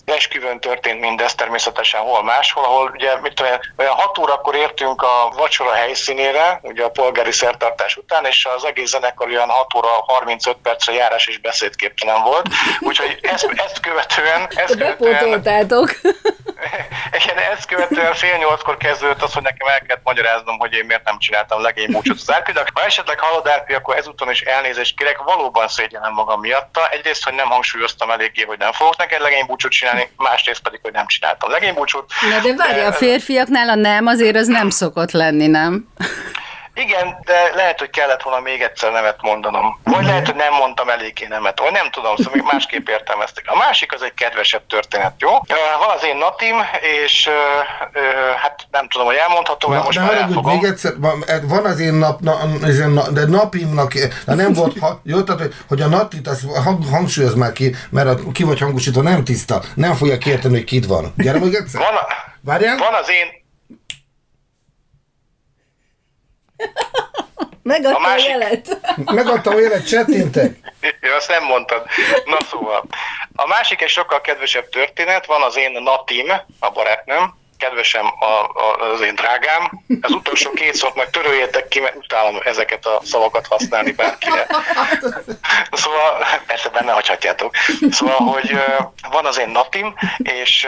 esküvőn 0.47 0.59
történt 0.59 0.99
mindez 0.99 1.35
természetesen 1.35 2.01
hol 2.01 2.23
máshol, 2.23 2.63
ahol 2.63 2.91
ugye 2.93 3.19
mit 3.19 3.33
tudom, 3.33 3.51
olyan 3.77 3.93
6 3.93 4.17
órakor 4.17 4.55
értünk 4.55 5.01
a 5.01 5.29
vacsora 5.35 5.73
helyszínére, 5.73 6.59
ugye 6.61 6.83
a 6.83 6.89
polgári 6.89 7.31
szertartás 7.31 7.95
után, 7.95 8.25
és 8.25 8.47
az 8.55 8.65
egész 8.65 8.89
zenekar 8.89 9.27
olyan 9.27 9.49
6 9.49 9.75
óra 9.75 9.87
35 9.87 10.57
percre 10.63 10.93
járás 10.93 11.27
és 11.27 11.39
beszédképtelen 11.39 12.23
volt, 12.23 12.47
úgyhogy 12.79 13.19
ezt, 13.21 13.51
ezt 13.55 13.79
követően... 13.79 14.47
Ezt 14.55 14.71
követően 14.77 15.41
igen, 17.23 17.37
ezt 17.37 17.65
követően 17.65 18.13
fél 18.13 18.37
nyolckor 18.37 18.77
kezdődött 18.77 19.21
az, 19.21 19.33
hogy 19.33 19.43
nekem 19.43 19.67
el 19.67 19.79
kellett 19.79 20.03
magyaráznom, 20.03 20.59
hogy 20.59 20.73
én 20.73 20.85
miért 20.85 21.03
nem 21.03 21.19
csináltam 21.19 21.61
legény 21.61 21.91
búcsút 21.91 22.19
az 22.19 22.33
árpidak. 22.33 22.69
Ha 22.73 22.85
esetleg 22.85 23.19
hallod 23.19 23.47
árpi, 23.47 23.73
akkor 23.73 23.95
ezúton 23.95 24.29
is 24.29 24.41
elnézést 24.41 24.97
kérek, 24.97 25.17
valóban 25.17 25.67
szégyenem 25.67 26.13
magam 26.13 26.39
miatta. 26.39 26.89
Egyrészt, 26.89 27.23
hogy 27.23 27.33
nem 27.33 27.49
hangsúlyoztam 27.49 28.11
eléggé, 28.11 28.43
hogy 28.43 28.57
nem 28.57 28.71
fogok 28.71 28.97
neked 28.97 29.21
legény 29.21 29.45
búcsút 29.45 29.71
csinálni, 29.71 30.09
másrészt 30.37 30.61
pedig, 30.61 30.79
hogy 30.81 30.91
nem 30.91 31.07
csináltam 31.07 31.49
legény 31.49 31.73
búcsút. 31.73 32.11
Na 32.29 32.39
de 32.39 32.55
várj, 32.55 32.79
a 32.79 32.91
férfiaknál 32.91 33.69
a 33.69 33.75
nem 33.75 34.05
azért 34.05 34.35
az 34.35 34.47
nem 34.47 34.69
szokott 34.69 35.11
lenni, 35.11 35.47
nem? 35.47 35.87
Igen, 36.77 37.17
de 37.25 37.51
lehet, 37.55 37.79
hogy 37.79 37.89
kellett 37.89 38.21
volna 38.21 38.39
még 38.39 38.61
egyszer 38.61 38.91
nevet 38.91 39.21
mondanom. 39.21 39.79
Vagy 39.83 40.05
lehet, 40.05 40.25
hogy 40.25 40.35
nem 40.35 40.53
mondtam 40.53 40.89
eléggé 40.89 41.25
nemet, 41.27 41.59
vagy 41.59 41.71
nem 41.71 41.89
tudom, 41.91 42.15
szóval 42.15 42.33
még 42.33 42.43
másképp 42.51 42.87
értelmeztek. 42.89 43.43
A 43.47 43.57
másik 43.57 43.93
az 43.93 44.01
egy 44.01 44.13
kedvesebb 44.13 44.61
történet, 44.67 45.13
jó? 45.17 45.29
Van 45.79 45.95
az 45.95 46.03
én 46.03 46.17
natim, 46.17 46.55
és 47.03 47.29
hát 48.41 48.67
nem 48.71 48.87
tudom, 48.87 49.07
hogy 49.07 49.15
elmondhatom, 49.15 49.71
mert 49.71 49.83
most 49.83 49.97
de 49.97 50.03
már 50.03 50.13
elfogom. 50.13 50.53
még 50.53 50.63
egyszer, 50.63 50.93
van 51.43 51.65
az 51.65 51.79
én 51.79 51.93
nap, 51.93 52.19
na, 52.19 52.37
de 53.11 53.25
napimnak, 53.25 53.93
de 54.25 54.33
nem 54.35 54.53
volt, 54.53 54.79
ha, 54.79 54.99
jó, 55.11 55.21
tehát, 55.21 55.41
hogy, 55.41 55.53
hogy 55.67 55.81
a 55.81 55.87
natit, 55.87 56.27
azt 56.27 56.41
hangsúlyoz 56.91 57.35
már 57.35 57.51
ki, 57.51 57.75
mert 57.89 58.07
a, 58.07 58.31
ki 58.31 58.43
vagy 58.43 58.59
hangosítva 58.59 59.01
nem 59.01 59.23
tiszta, 59.23 59.61
nem 59.75 59.95
fogja 59.95 60.17
kérteni, 60.17 60.53
hogy 60.53 60.63
kit 60.63 60.85
van. 60.85 61.13
Gyere 61.17 61.39
még 61.39 61.53
egyszer. 61.53 61.81
Van, 61.81 61.95
a, 61.95 62.05
Várjál? 62.41 62.77
van 62.77 62.93
az 62.93 63.09
én, 63.09 63.45
Megadta 67.63 67.97
a, 67.97 68.01
másik... 68.01 68.27
a 68.27 68.29
jelet. 68.29 68.77
Megadta 69.19 69.49
a 69.49 69.59
jelet, 69.59 69.87
csettintek. 69.87 70.57
Jó, 71.01 71.13
azt 71.13 71.29
nem 71.29 71.43
mondtad. 71.43 71.85
Na 72.25 72.37
szóval. 72.49 72.83
A 73.35 73.47
másik 73.47 73.81
egy 73.81 73.89
sokkal 73.89 74.21
kedvesebb 74.21 74.69
történet, 74.69 75.25
van 75.25 75.41
az 75.41 75.57
én 75.57 75.71
Natim, 75.71 76.31
a 76.59 76.69
barátnőm, 76.69 77.37
kedvesem 77.57 78.05
a, 78.19 78.25
a, 78.25 78.91
az 78.93 79.01
én 79.01 79.15
drágám. 79.15 79.71
Az 80.01 80.11
utolsó 80.11 80.51
két 80.51 80.75
szót 80.75 80.95
majd 80.95 81.09
töröljétek 81.09 81.67
ki, 81.67 81.79
mert 81.79 81.95
utálom 81.95 82.39
ezeket 82.43 82.85
a 82.85 83.01
szavakat 83.03 83.47
használni 83.47 83.91
bárkire. 83.91 84.47
Szóval, 85.71 86.25
persze 86.47 86.69
benne 86.69 86.91
hagyhatjátok. 86.91 87.55
Szóval, 87.91 88.17
hogy 88.17 88.59
van 89.11 89.25
az 89.25 89.39
én 89.39 89.49
napim, 89.49 89.93
és 90.17 90.67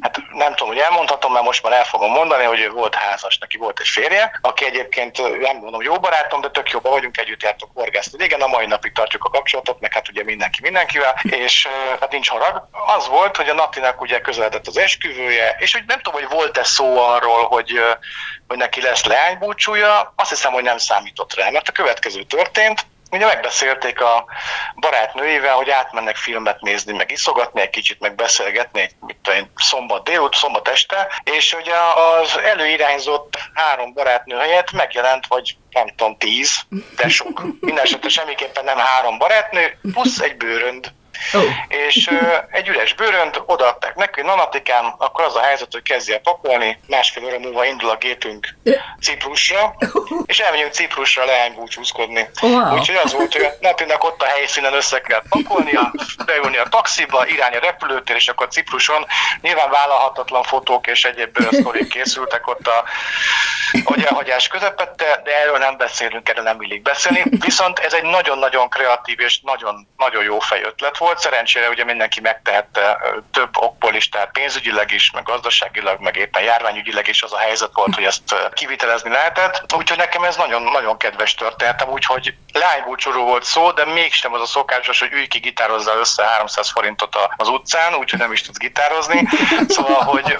hát 0.00 0.20
nem 0.32 0.54
tudom, 0.54 0.72
hogy 0.72 0.82
elmondhatom, 0.82 1.32
mert 1.32 1.44
most 1.44 1.62
már 1.62 1.72
el 1.72 1.84
fogom 1.84 2.10
mondani, 2.10 2.44
hogy 2.44 2.60
ő 2.60 2.70
volt 2.70 2.94
házas, 2.94 3.38
neki 3.38 3.56
volt 3.56 3.80
egy 3.80 3.88
férje, 3.88 4.38
aki 4.40 4.64
egyébként 4.64 5.40
nem 5.40 5.56
mondom 5.56 5.82
jó 5.82 5.98
barátom, 5.98 6.40
de 6.40 6.50
tök 6.50 6.70
jobban 6.70 6.92
vagyunk, 6.92 7.18
együtt 7.18 7.42
jártunk 7.42 7.72
horgászni. 7.74 8.24
Igen, 8.24 8.40
a 8.40 8.46
mai 8.46 8.66
napig 8.66 8.92
tartjuk 8.92 9.24
a 9.24 9.30
kapcsolatot, 9.30 9.80
meg 9.80 9.92
hát 9.92 10.08
ugye 10.08 10.24
mindenki 10.24 10.58
mindenkivel, 10.62 11.20
és 11.22 11.68
hát 12.00 12.12
nincs 12.12 12.28
harag. 12.28 12.68
Az 12.96 13.08
volt, 13.08 13.36
hogy 13.36 13.48
a 13.48 13.54
Natinak 13.54 14.00
ugye 14.00 14.20
közeledett 14.20 14.66
az 14.66 14.78
esküvője, 14.78 15.56
és 15.58 15.72
hogy 15.72 15.82
nem 15.86 16.00
tudom, 16.00 16.20
hogy 16.20 16.29
volt-e 16.30 16.64
szó 16.64 16.98
arról, 16.98 17.46
hogy, 17.46 17.80
hogy 18.48 18.56
neki 18.56 18.80
lesz 18.80 19.04
leánybúcsúja, 19.04 20.12
azt 20.16 20.30
hiszem, 20.30 20.52
hogy 20.52 20.62
nem 20.62 20.78
számított 20.78 21.34
rá, 21.34 21.50
mert 21.50 21.68
a 21.68 21.72
következő 21.72 22.22
történt, 22.22 22.86
ugye 23.10 23.26
megbeszélték 23.26 24.00
a 24.00 24.24
barátnőivel, 24.76 25.54
hogy 25.54 25.70
átmennek 25.70 26.16
filmet 26.16 26.60
nézni, 26.60 26.92
meg 26.92 27.10
iszogatni 27.10 27.60
egy 27.60 27.70
kicsit, 27.70 28.00
meg 28.00 28.14
beszélgetni 28.14 28.80
egy 28.80 28.94
mit 29.00 29.16
tudom, 29.22 29.50
szombat 29.56 30.04
délut, 30.04 30.34
szombat 30.34 30.68
este, 30.68 31.08
és 31.24 31.52
ugye 31.52 31.74
az 31.94 32.38
előirányzott 32.38 33.38
három 33.54 33.92
barátnő 33.92 34.36
helyett 34.36 34.72
megjelent, 34.72 35.26
vagy 35.26 35.56
nem 35.70 35.88
tudom, 35.96 36.16
tíz, 36.16 36.60
de 36.96 37.08
sok. 37.08 37.42
Mindenesetre 37.60 38.08
semmiképpen 38.08 38.64
nem 38.64 38.78
három 38.78 39.18
barátnő, 39.18 39.78
plusz 39.92 40.18
egy 40.18 40.36
bőrönd. 40.36 40.92
Oh. 41.32 41.44
És 41.68 42.10
egy 42.50 42.68
üres 42.68 42.94
bőrönt 42.94 43.42
odaadták 43.46 43.94
neki, 43.94 44.20
nanatikám, 44.20 44.94
akkor 44.98 45.24
az 45.24 45.36
a 45.36 45.40
helyzet, 45.40 45.72
hogy 45.72 45.82
kezdje 45.82 46.18
pakolni, 46.18 46.80
másfél 46.86 47.24
óra 47.24 47.38
múlva 47.38 47.64
indul 47.64 47.90
a 47.90 47.96
gépünk 47.96 48.48
Ciprusra, 49.00 49.76
és 50.26 50.38
elmegyünk 50.38 50.72
Ciprusra 50.72 51.24
leánybúcsúzkodni. 51.24 52.30
Wow. 52.40 52.76
Úgyhogy 52.76 53.00
az 53.04 53.12
volt, 53.12 53.32
hogy 53.32 53.48
napinak 53.60 54.04
ott 54.04 54.22
a 54.22 54.26
helyszínen 54.26 54.74
össze 54.74 55.00
kell 55.00 55.22
pakolnia, 55.28 55.92
beülni 56.26 56.56
a 56.56 56.68
taxiba, 56.70 57.26
irány 57.26 57.54
a 57.54 57.58
repülőtér, 57.58 58.16
és 58.16 58.28
akkor 58.28 58.48
Cipruson 58.48 59.06
nyilván 59.40 59.70
vállalhatatlan 59.70 60.42
fotók 60.42 60.86
és 60.86 61.04
egyéb 61.04 61.38
sztorik 61.50 61.88
készültek 61.88 62.46
ott 62.46 62.66
a 62.66 62.84
hogy 63.84 64.02
elhagyás 64.02 64.48
közepette, 64.48 65.20
de 65.24 65.40
erről 65.40 65.58
nem 65.58 65.76
beszélünk, 65.76 66.28
erről 66.28 66.44
nem 66.44 66.62
illik 66.62 66.82
beszélni. 66.82 67.22
Viszont 67.30 67.78
ez 67.78 67.92
egy 67.92 68.02
nagyon-nagyon 68.02 68.68
kreatív 68.68 69.20
és 69.20 69.40
nagyon, 69.40 69.88
nagyon 69.96 70.22
jó 70.22 70.38
fejötlet 70.38 70.98
volt. 70.98 71.09
Szerencsére 71.18 71.68
ugye 71.68 71.84
mindenki 71.84 72.20
megtehette 72.20 72.98
több 73.32 73.56
okból 73.56 73.94
is, 73.94 74.08
tehát 74.08 74.30
pénzügyileg 74.32 74.92
is, 74.92 75.10
meg 75.10 75.22
gazdaságilag, 75.22 76.00
meg 76.00 76.16
éppen 76.16 76.42
járványügyileg 76.42 77.08
is 77.08 77.22
az 77.22 77.32
a 77.32 77.38
helyzet 77.38 77.70
volt, 77.72 77.94
hogy 77.94 78.04
ezt 78.04 78.34
kivitelezni 78.52 79.10
lehetett. 79.10 79.74
Úgyhogy 79.76 79.98
nekem 79.98 80.24
ez 80.24 80.36
nagyon-nagyon 80.36 80.96
kedves 80.96 81.34
történetem, 81.34 81.88
úgyhogy 81.88 82.34
lánybúcsúról 82.52 83.24
volt 83.24 83.44
szó, 83.44 83.70
de 83.70 83.84
mégsem 83.84 84.32
az 84.32 84.40
a 84.40 84.46
szokásos, 84.46 85.00
hogy 85.00 85.12
ülj 85.12 85.26
ki 85.26 85.38
gitározza 85.38 85.94
össze 85.94 86.24
300 86.24 86.70
forintot 86.70 87.16
az 87.36 87.48
utcán, 87.48 87.94
úgyhogy 87.94 88.18
nem 88.18 88.32
is 88.32 88.42
tudsz 88.42 88.58
gitározni. 88.58 89.28
Szóval, 89.68 90.02
hogy 90.02 90.38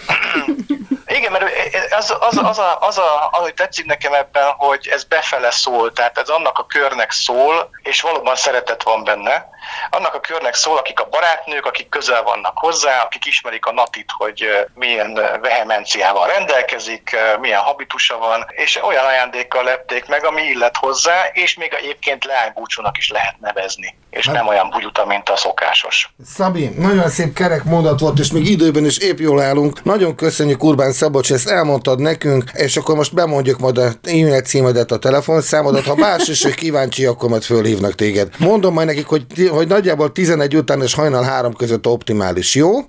igen, 1.11 1.33
mert 1.33 1.45
az, 1.91 2.17
az, 2.21 2.37
az, 2.37 2.59
a, 2.59 2.79
az, 2.81 2.99
a, 2.99 3.29
az, 3.33 3.43
hogy 3.43 3.55
tetszik 3.55 3.85
nekem 3.85 4.13
ebben, 4.13 4.51
hogy 4.57 4.89
ez 4.93 5.05
befele 5.05 5.51
szól, 5.51 5.93
tehát 5.93 6.19
ez 6.19 6.29
annak 6.29 6.59
a 6.59 6.67
körnek 6.67 7.11
szól, 7.11 7.71
és 7.83 8.01
valóban 8.01 8.37
szeretet 8.37 8.83
van 8.83 9.05
benne. 9.05 9.49
Annak 9.91 10.15
a 10.15 10.21
körnek 10.21 10.55
szól, 10.55 10.77
akik 10.77 11.01
a 11.01 11.09
barátnők, 11.11 11.67
akik 11.67 11.89
közel 11.89 12.23
vannak 12.23 12.59
hozzá, 12.59 13.03
akik 13.03 13.25
ismerik 13.25 13.67
a 13.67 13.73
natit, 13.73 14.11
hogy 14.17 14.67
milyen 14.75 15.15
vehemenciával 15.43 16.27
rendelkezik, 16.27 17.17
milyen 17.41 17.61
habitusa 17.61 18.19
van, 18.19 18.47
és 18.51 18.83
olyan 18.83 19.05
ajándékkal 19.05 19.65
lepték 19.65 20.09
meg, 20.09 20.25
ami 20.25 20.43
illet 20.43 20.77
hozzá, 20.77 21.25
és 21.33 21.55
még 21.55 21.73
egyébként 21.73 22.25
leánybúcsúnak 22.25 22.99
is 22.99 23.11
lehet 23.11 23.41
nevezni, 23.41 23.97
és 24.11 24.27
hát, 24.27 24.35
nem 24.35 24.47
olyan 24.47 24.71
bugyuta, 24.71 25.07
mint 25.07 25.29
a 25.29 25.37
szokásos. 25.37 26.11
Szabi, 26.25 26.69
nagyon 26.69 27.09
szép 27.09 27.35
kerek 27.35 27.65
mondat 27.65 28.01
volt, 28.01 28.19
és 28.19 28.33
még 28.33 28.47
időben 28.47 28.85
is 28.85 28.99
épp 28.99 29.19
jól 29.19 29.41
állunk. 29.41 29.85
Nagyon 29.85 30.15
köszönjük 30.15 30.63
Urbán 30.63 30.93
Szabocs, 31.01 31.33
ezt 31.33 31.49
elmondtad 31.49 32.01
nekünk, 32.01 32.45
és 32.53 32.77
akkor 32.77 32.97
most 32.97 33.15
bemondjuk 33.15 33.59
majd 33.59 33.79
a 33.79 33.89
e-mail 34.03 34.41
címedet, 34.41 34.91
a 34.91 34.99
telefonszámodat. 34.99 35.85
Ha 35.85 35.95
más 35.95 36.29
is, 36.29 36.43
hogy 36.43 36.55
kíváncsi, 36.55 37.05
akkor 37.07 37.29
majd 37.29 37.43
fölhívnak 37.43 37.95
téged. 37.95 38.29
Mondom 38.39 38.73
majd 38.75 38.87
nekik, 38.87 39.07
hogy, 39.07 39.25
hogy 39.51 39.67
nagyjából 39.67 40.13
11 40.13 40.57
után 40.57 40.83
és 40.83 40.95
hajnal 40.95 41.23
3 41.23 41.55
között 41.55 41.87
optimális, 41.87 42.55
jó? 42.55 42.81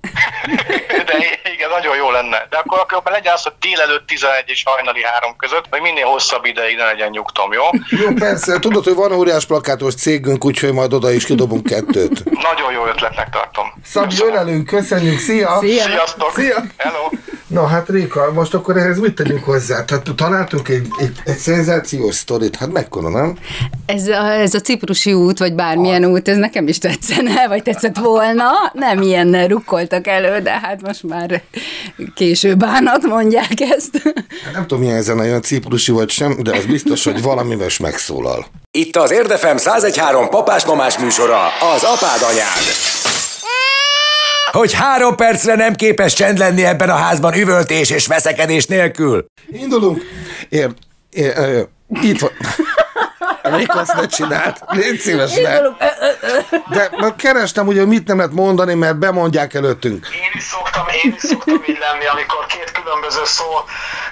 De 1.06 1.14
igen, 1.54 1.70
nagyon 1.70 1.96
jó 1.96 2.12
lenne. 2.12 2.48
De 2.50 2.58
akkor, 2.58 2.86
akkor 2.88 3.12
legyen 3.12 3.34
az, 3.34 3.44
hogy 3.44 3.54
délelőtt 3.60 4.08
11 4.08 4.44
és 4.46 4.64
hajnali 4.66 5.04
3 5.04 5.36
között, 5.38 5.66
hogy 5.70 5.82
minél 5.82 6.06
hosszabb 6.06 6.46
ideig 6.46 6.76
ne 6.76 6.84
legyen 6.84 7.10
nyugtom, 7.10 7.54
jó? 7.54 7.64
Jó, 7.90 8.14
persze. 8.14 8.60
Tudod, 8.60 8.84
hogy 8.84 8.96
van 8.96 9.12
óriás 9.12 9.46
plakátos 9.46 9.96
cégünk, 9.96 10.46
úgyhogy 10.46 10.74
majd 10.74 10.94
oda 10.94 11.12
is 11.12 11.26
kidobunk 11.26 11.64
kettőt. 11.66 12.24
Nagyon 12.24 12.72
jó 12.72 12.86
ötletnek 12.86 13.30
tartom. 13.30 13.74
Szabj, 13.86 14.16
ölelünk, 14.24 14.66
köszönjük, 14.66 15.20
szia! 15.20 15.58
Szia! 15.60 15.84
Sziasztok! 15.84 16.32
Szia! 16.36 16.64
Hello! 16.78 17.10
Na 17.52 17.66
hát 17.68 17.90
Réka, 17.90 18.32
most 18.34 18.54
akkor 18.54 18.78
ehhez 18.78 19.00
mit 19.00 19.16
tegyünk 19.16 19.44
hozzá? 19.44 19.86
Tehát 19.86 20.16
találtunk 20.16 20.70
egy, 20.70 20.88
egy, 20.98 21.16
egy 21.26 21.38
szenzációs 21.38 22.16
sztorit, 22.16 22.56
hát 22.56 22.72
mekkora, 22.72 23.10
nem? 23.10 23.38
Ez 23.86 24.08
a, 24.08 24.32
ez 24.32 24.54
a 24.54 24.60
ciprusi 24.60 25.14
út, 25.14 25.40
vagy 25.40 25.54
bármilyen 25.54 26.06
út, 26.06 26.28
ez 26.28 26.38
nekem 26.38 26.68
is 26.68 26.78
tetszene, 26.78 27.46
vagy 27.48 27.64
tetszett 27.64 27.98
volna. 27.98 28.50
Nem 28.74 29.02
ilyen 29.02 29.48
rukkoltak 29.48 30.08
elő, 30.08 30.40
de 30.40 30.60
hát 30.60 30.82
most 30.82 31.04
már 31.04 31.42
késő 32.16 32.56
bánat 32.56 33.04
mondják 33.04 33.60
ezt. 33.60 34.02
Hát 34.44 34.54
nem 34.54 34.68
tudom, 34.68 34.84
milyen 34.84 35.02
zene, 35.02 35.22
olyan 35.22 35.42
ciprusi 35.42 35.92
vagy 35.92 36.10
sem, 36.10 36.38
de 36.44 36.52
ez 36.52 36.66
biztos, 36.66 37.04
hogy 37.04 37.22
valamivel 37.22 37.68
is 37.68 37.78
megszólal. 37.78 38.46
Itt 38.72 38.96
az 38.96 39.12
Érdefem 39.12 39.56
1013 39.56 40.30
papás-mamás 40.30 40.98
műsora, 40.98 41.46
az 41.76 41.84
apád 41.84 42.22
anyád 42.22 43.01
hogy 44.52 44.74
három 44.74 45.16
percre 45.16 45.56
nem 45.56 45.74
képes 45.74 46.14
csend 46.14 46.38
lenni 46.38 46.66
ebben 46.66 46.90
a 46.90 46.96
házban 46.96 47.34
üvöltés 47.34 47.90
és 47.90 48.08
veszekedés 48.08 48.66
nélkül. 48.66 49.26
Indulunk. 49.52 50.02
Ér, 50.50 50.70
ér, 51.10 51.34
ér, 51.38 51.68
itt 52.02 52.20
van. 52.20 52.32
Még 53.58 53.68
azt 53.72 53.94
ne 53.94 54.06
csinált. 54.06 54.60
Légy 54.68 55.00
szíves, 55.00 55.34
ne. 55.36 55.60
De 56.70 56.90
kerestem, 57.18 57.68
ugye, 57.68 57.86
mit 57.86 58.08
nem 58.08 58.18
lehet 58.18 58.32
mondani, 58.32 58.74
mert 58.74 58.98
bemondják 59.00 59.54
előttünk. 59.54 60.08
Én 60.14 60.32
is 60.34 60.44
szoktam, 60.44 60.86
én 61.04 61.14
is 61.16 61.22
szoktam 61.22 61.64
így 61.68 61.78
lenni, 61.80 62.06
amikor 62.14 62.46
két 62.46 62.72
különböző 62.72 63.22
szó, 63.24 63.46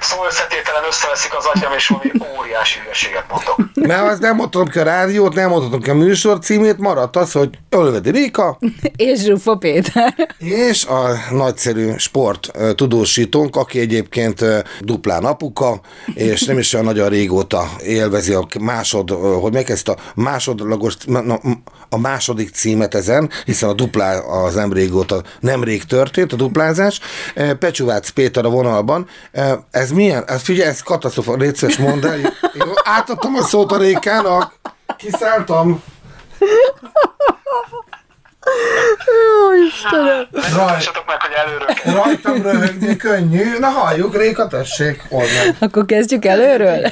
szó 0.01 0.25
összetételen 0.25 0.83
összeveszik 0.87 1.35
az 1.37 1.45
atyám, 1.53 1.73
és 1.73 1.87
valami 1.87 2.11
óriási 2.39 2.79
hülyeséget 2.79 3.25
mondok. 3.29 3.73
Mert 3.73 4.11
az 4.11 4.19
nem 4.19 4.35
mondhatom 4.35 4.67
ki 4.67 4.79
a 4.79 4.83
rádiót, 4.83 5.33
nem 5.33 5.49
mondhatom 5.49 5.81
ki 5.81 5.89
a 5.89 5.93
műsor 5.93 6.39
címét, 6.39 6.77
maradt 6.77 7.15
az, 7.15 7.31
hogy 7.31 7.49
Ölvedi 7.69 8.11
Réka. 8.11 8.57
és 8.95 9.19
Zsufa 9.19 9.55
Péter. 9.55 10.13
És 10.37 10.85
a 10.85 11.09
nagyszerű 11.31 11.91
sport 11.97 12.51
tudósítónk, 12.75 13.55
aki 13.55 13.79
egyébként 13.79 14.45
duplán 14.79 15.25
apuka, 15.25 15.81
és 16.13 16.41
nem 16.43 16.57
is 16.57 16.73
olyan 16.73 16.85
nagyon 16.85 17.09
régóta 17.09 17.69
élvezi 17.83 18.33
a 18.33 18.47
másod, 18.59 19.11
hogy 19.37 19.53
meg 19.53 19.69
ezt 19.69 19.87
a 19.87 19.97
másodlagos, 20.15 20.93
a 21.89 21.97
második 21.97 22.49
címet 22.49 22.95
ezen, 22.95 23.29
hiszen 23.45 23.69
a 23.69 23.73
duplá 23.73 24.17
az 24.17 24.53
nem 24.53 24.73
régóta, 24.73 25.21
nemrég 25.39 25.83
történt, 25.83 26.33
a 26.33 26.35
duplázás. 26.35 26.99
Pecsuvác 27.59 28.09
Péter 28.09 28.45
a 28.45 28.49
vonalban. 28.49 29.07
Ez 29.71 29.91
milyen? 29.91 30.23
Ez 30.27 30.41
figyelj, 30.41 30.69
ez 30.69 30.81
katasztrofa, 30.81 31.35
légy 31.35 31.77
mondd 31.79 32.05
el. 32.05 32.17
Jó, 32.53 32.65
átadtam 32.83 33.35
a 33.35 33.41
szót 33.41 33.71
a 33.71 33.77
Rékának, 33.77 34.53
kiszálltam. 34.97 35.83
Jó, 39.05 39.65
Istenem. 39.67 40.27
Rajtatok 40.31 41.05
meg, 41.07 41.21
hogy 41.21 41.31
előről 41.45 41.95
Rajtam 42.01 42.41
röhögni 42.41 42.95
könnyű. 42.95 43.57
Na 43.59 43.67
halljuk, 43.67 44.15
Réka, 44.15 44.47
tessék, 44.47 45.03
oldani. 45.09 45.55
Akkor 45.59 45.85
kezdjük 45.85 46.25
előről? 46.25 46.91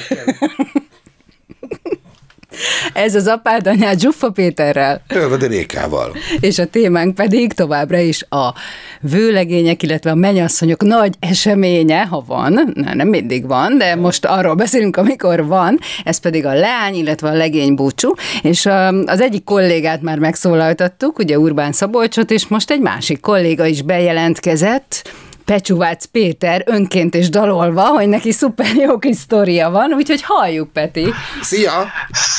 Ez 2.93 3.15
az 3.15 3.27
apád 3.27 3.67
anyád 3.67 3.99
Zsuffa 3.99 4.29
Péterrel. 4.29 5.01
Ölvedi 5.07 5.47
Rékával. 5.47 6.11
És 6.39 6.59
a 6.59 6.65
témánk 6.65 7.15
pedig 7.15 7.53
továbbra 7.53 7.97
is 7.97 8.25
a 8.29 8.53
vőlegények, 9.01 9.83
illetve 9.83 10.11
a 10.11 10.15
menyasszonyok 10.15 10.83
nagy 10.83 11.15
eseménye, 11.19 12.05
ha 12.05 12.23
van, 12.27 12.71
ne, 12.73 12.93
nem 12.93 13.07
mindig 13.07 13.47
van, 13.47 13.77
de 13.77 13.95
most 13.95 14.25
arról 14.25 14.55
beszélünk, 14.55 14.97
amikor 14.97 15.45
van, 15.45 15.79
ez 16.03 16.17
pedig 16.17 16.45
a 16.45 16.53
leány, 16.53 16.95
illetve 16.95 17.29
a 17.29 17.33
legény 17.33 17.75
búcsú, 17.75 18.13
és 18.41 18.65
az 19.05 19.21
egyik 19.21 19.43
kollégát 19.43 20.01
már 20.01 20.19
megszólaltattuk, 20.19 21.19
ugye 21.19 21.39
Urbán 21.39 21.71
Szabolcsot, 21.71 22.31
és 22.31 22.47
most 22.47 22.71
egy 22.71 22.81
másik 22.81 23.19
kolléga 23.19 23.65
is 23.65 23.81
bejelentkezett, 23.81 25.11
Pecsuvác 25.47 26.05
Péter 26.05 26.61
önként 26.65 27.13
és 27.13 27.29
dalolva, 27.29 27.85
hogy 27.87 28.07
neki 28.07 28.31
szuper 28.31 28.75
jó 28.75 28.99
kis 28.99 29.15
sztoria 29.15 29.69
van, 29.69 29.93
úgyhogy 29.93 30.23
halljuk, 30.23 30.73
Peti. 30.73 31.13
Szia! 31.41 31.91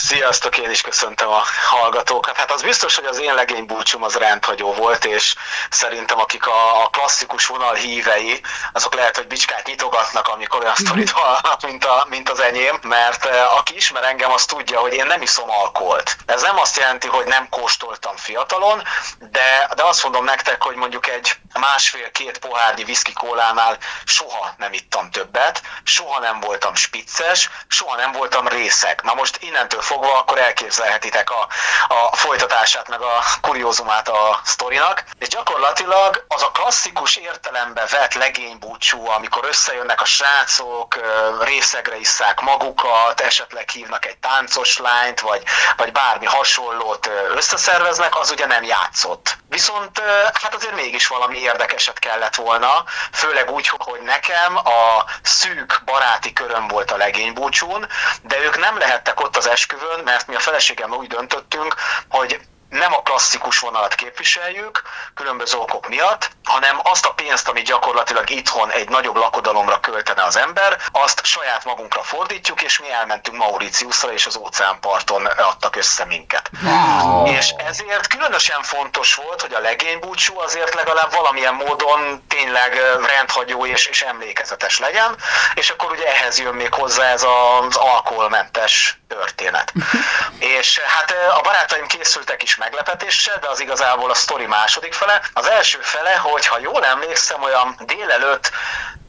Sziasztok, 0.09 0.59
én 0.59 0.71
is 0.71 0.81
köszöntöm 0.81 1.29
a 1.29 1.42
hallgatókat. 1.68 2.37
Hát 2.37 2.51
az 2.51 2.62
biztos, 2.62 2.97
hogy 2.97 3.05
az 3.05 3.21
én 3.21 3.35
legény 3.35 3.66
búcsúm 3.66 4.03
az 4.03 4.14
rendhagyó 4.14 4.73
volt, 4.73 5.05
és 5.05 5.35
szerintem 5.71 6.18
akik 6.18 6.47
a 6.47 6.88
klasszikus 6.90 7.47
vonal 7.47 7.75
hívei, 7.75 8.40
azok 8.73 8.94
lehet, 8.94 9.16
hogy 9.16 9.27
bicskát 9.27 9.66
nyitogatnak, 9.66 10.29
amikor 10.29 10.61
olyan 10.62 10.75
sztorit 10.75 11.11
hallanak, 11.11 11.62
mint, 11.66 11.85
a, 11.85 12.07
mint 12.09 12.31
az 12.31 12.40
enyém, 12.40 12.79
mert 12.83 13.29
aki 13.59 13.75
ismer 13.77 14.05
engem, 14.05 14.33
az 14.33 14.44
tudja, 14.44 14.79
hogy 14.79 14.92
én 14.92 15.07
nem 15.07 15.23
iszom 15.23 15.51
alkoholt. 15.51 16.16
Ez 16.27 16.42
nem 16.42 16.59
azt 16.59 16.77
jelenti, 16.77 17.09
hogy 17.09 17.27
nem 17.27 17.49
kóstoltam 17.49 18.16
fiatalon, 18.16 18.83
de, 19.31 19.71
de 19.77 19.85
azt 19.85 20.03
mondom 20.03 20.25
nektek, 20.25 20.62
hogy 20.62 20.77
mondjuk 20.77 21.09
egy 21.09 21.37
másfél-két 21.61 22.38
pohárnyi 22.38 22.85
whisky 22.99 23.13
kólánál 23.27 23.79
soha 24.05 24.55
nem 24.57 24.73
ittam 24.73 25.11
többet, 25.11 25.63
soha 25.83 26.21
nem 26.21 26.41
voltam 26.41 26.75
spicces, 26.75 27.51
soha 27.69 27.97
nem 27.97 28.13
voltam 28.13 28.49
részeg. 28.49 29.01
Na 29.03 29.15
most 29.15 29.37
innentől 29.41 29.83
fogva 29.83 30.19
akkor 30.19 30.39
elképzelhetitek 30.39 31.31
a, 31.31 31.49
a 31.89 32.17
folytatását, 32.17 32.89
meg 32.89 33.01
a 33.01 33.25
kuriózumát 33.41 34.09
a 34.09 34.41
sztorinak, 34.45 35.05
és 35.19 35.29
gyakorlatilag 35.29 36.25
az 36.29 36.43
a 36.43 36.51
klasszikus 36.51 37.17
értelembe 37.17 37.87
vett 37.91 38.15
legénybúcsú, 38.15 39.09
amikor 39.09 39.45
összejönnek 39.45 40.01
a 40.01 40.05
srácok, 40.05 40.99
részegre 41.41 41.99
isszák 41.99 42.41
magukat, 42.41 43.21
esetleg 43.21 43.71
hívnak 43.71 44.07
egy 44.07 44.19
táncos 44.19 44.79
lányt, 44.79 45.21
vagy, 45.21 45.43
vagy 45.77 45.93
bármi 45.93 46.27
hasonlót 46.27 47.11
összeszerveznek, 47.35 48.19
az 48.19 48.31
ugye 48.31 48.47
nem 48.47 48.63
játszott. 48.63 49.37
Viszont 49.49 49.99
hát 50.43 50.55
azért 50.55 50.75
mégis 50.75 51.07
valami 51.07 51.39
érdekeset 51.39 51.99
kellett 51.99 52.35
volna, 52.35 52.85
főleg 53.12 53.51
úgy, 53.51 53.68
hogy 53.68 54.01
nekem 54.01 54.57
a 54.57 55.05
szűk 55.22 55.83
baráti 55.85 56.33
köröm 56.33 56.68
volt 56.68 56.90
a 56.90 56.96
legénybúcsún, 56.96 57.87
de 58.22 58.40
ők 58.40 58.59
nem 58.59 58.79
lehettek 58.79 59.20
ott 59.20 59.37
az 59.37 59.46
esküvőn, 59.46 60.01
mert 60.05 60.27
mi 60.27 60.35
a 60.35 60.40
feleségem 60.40 60.92
úgy 60.92 61.07
döntöttünk, 61.07 61.74
hogy 62.09 62.40
nem 62.68 62.94
a 62.94 63.02
klasszikus 63.02 63.59
vonalat 63.59 63.94
képviseljük, 63.94 64.83
különböző 65.14 65.57
okok 65.57 65.88
miatt, 65.88 66.31
hanem 66.44 66.81
azt 66.83 67.07
a 67.07 67.12
pénzt, 67.12 67.48
ami 67.48 67.62
gyakorlatilag 67.62 68.31
itthon 68.31 68.70
egy 68.70 68.88
nagyobb 68.88 69.16
lakodalomra 69.16 69.81
költene 69.81 70.22
az 70.22 70.37
ember, 70.37 70.76
azt 70.92 71.24
saját 71.24 71.64
magunkra 71.64 72.02
fordítjuk, 72.02 72.62
és 72.62 72.78
mi 72.78 72.90
elmentünk 72.90 73.37
Mauritiusra, 73.37 74.12
és 74.12 74.26
az 74.26 74.37
óceánparton 74.37 75.26
adtak 75.26 75.76
össze 75.76 76.04
minket. 76.04 76.50
Wow. 76.62 77.26
És 77.26 77.50
ezért 77.50 78.07
különösen 78.07 78.62
fontos 78.62 79.14
volt, 79.14 79.40
hogy 79.40 79.52
a 79.52 79.59
legénybúcsú 79.59 80.38
azért 80.40 80.74
legalább 80.74 81.12
valamilyen 81.12 81.54
módon 81.54 82.24
tényleg 82.28 82.81
rendhagyó 83.07 83.66
és, 83.66 83.87
és 83.87 84.02
emlékezetes 84.02 84.78
legyen, 84.78 85.16
és 85.54 85.70
akkor 85.70 85.90
ugye 85.90 86.07
ehhez 86.14 86.38
jön 86.38 86.54
még 86.54 86.74
hozzá 86.74 87.04
ez 87.04 87.22
az 87.22 87.76
alkoholmentes 87.76 88.98
történet. 89.09 89.72
és 90.57 90.78
hát 90.78 91.14
a 91.38 91.40
barátaim 91.40 91.87
készültek 91.87 92.42
is 92.42 92.57
meglepetéssel, 92.59 93.38
de 93.38 93.49
az 93.49 93.61
igazából 93.61 94.11
a 94.11 94.14
sztori 94.14 94.47
második 94.47 94.92
fele. 94.92 95.23
Az 95.33 95.47
első 95.47 95.79
fele, 95.81 96.16
hogy 96.16 96.47
ha 96.47 96.59
jól 96.59 96.85
emlékszem, 96.85 97.42
olyan 97.42 97.81
délelőtt 97.87 98.51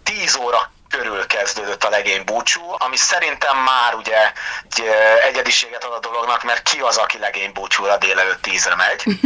10 0.03 0.35
óra 0.35 0.71
körül 0.89 1.25
kezdődött 1.25 1.83
a 1.83 1.89
legény 1.89 2.23
búcsú, 2.23 2.61
ami 2.77 2.95
szerintem 2.95 3.57
már 3.57 3.95
ugye 3.95 4.31
egy 4.63 4.85
egyediséget 5.23 5.83
ad 5.83 5.93
a 5.93 5.99
dolognak, 5.99 6.43
mert 6.43 6.63
ki 6.63 6.79
az, 6.79 6.97
aki 6.97 7.17
legény 7.17 7.51
búcsúra 7.53 7.97
délelőtt 7.97 8.41
tízre 8.41 8.75
megy. 8.75 9.03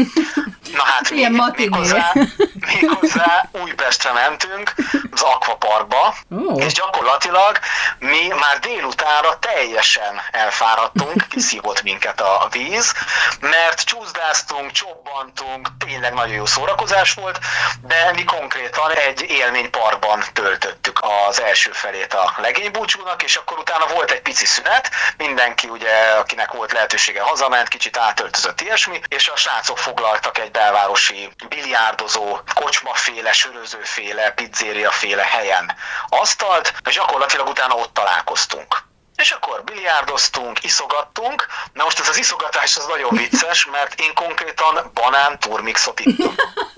Na 0.78 0.84
hát 0.84 1.10
Ilyen 1.10 1.54
még, 1.56 1.76
hozzá, 1.76 2.12
még 2.72 2.90
hozzá 3.00 3.50
Újpestre 3.52 4.12
mentünk, 4.12 4.74
az 5.12 5.22
Aquaparkba, 5.22 6.16
oh. 6.30 6.64
és 6.66 6.74
gyakorlatilag 6.74 7.60
mi 8.00 8.28
már 8.28 8.60
délutánra 8.60 9.40
teljesen 9.40 10.22
elfáradtunk, 10.32 11.28
kiszívott 11.30 11.84
minket 11.84 12.22
a 12.22 12.48
víz, 12.52 12.94
mert 13.40 13.84
csúszdáztunk, 13.84 14.72
csobbantunk, 14.72 15.68
tényleg 15.86 16.14
nagyon 16.14 16.36
jó 16.36 16.46
szórakozás 16.46 17.14
volt, 17.14 17.40
de 17.82 18.12
mi 18.16 18.24
konkrétan 18.24 18.92
egy 18.92 19.22
élményparkban 19.22 20.24
töltöttük 20.34 21.00
az 21.28 21.42
első 21.42 21.53
felét 21.54 22.14
a 22.14 22.34
legénybúcsúnak, 22.38 23.24
és 23.24 23.36
akkor 23.36 23.58
utána 23.58 23.86
volt 23.88 24.12
egy 24.12 24.22
pici 24.22 24.46
szünet, 24.46 24.90
mindenki 25.18 25.68
ugye, 25.68 25.92
akinek 26.12 26.52
volt 26.52 26.72
lehetősége 26.72 27.22
hazament, 27.22 27.68
kicsit 27.68 27.98
átöltözött 27.98 28.62
ilyesmi, 28.62 29.02
és 29.08 29.28
a 29.28 29.36
srácok 29.36 29.78
foglaltak 29.78 30.38
egy 30.38 30.52
belvárosi 30.52 31.30
biliárdozó, 31.50 32.40
kocsmaféle, 32.54 33.34
sörözőféle, 33.34 34.32
pizzériaféle 34.32 35.24
helyen 35.24 35.76
asztalt, 36.10 36.74
és 36.90 36.96
gyakorlatilag 36.96 37.48
utána 37.48 37.76
ott 37.76 37.94
találkoztunk. 37.94 38.84
És 39.16 39.32
akkor 39.32 39.64
biliárdoztunk, 39.64 40.64
iszogattunk. 40.64 41.48
Na 41.74 41.84
most 41.84 42.00
ez 42.00 42.10
az 42.10 42.18
iszogatás 42.18 42.78
az 42.78 42.86
nagyon 42.86 43.16
vicces, 43.16 43.66
mert 43.66 44.00
én 44.00 44.14
konkrétan 44.14 44.92
banán 44.94 45.40
turmixot 45.40 46.00
ittam. 46.00 46.36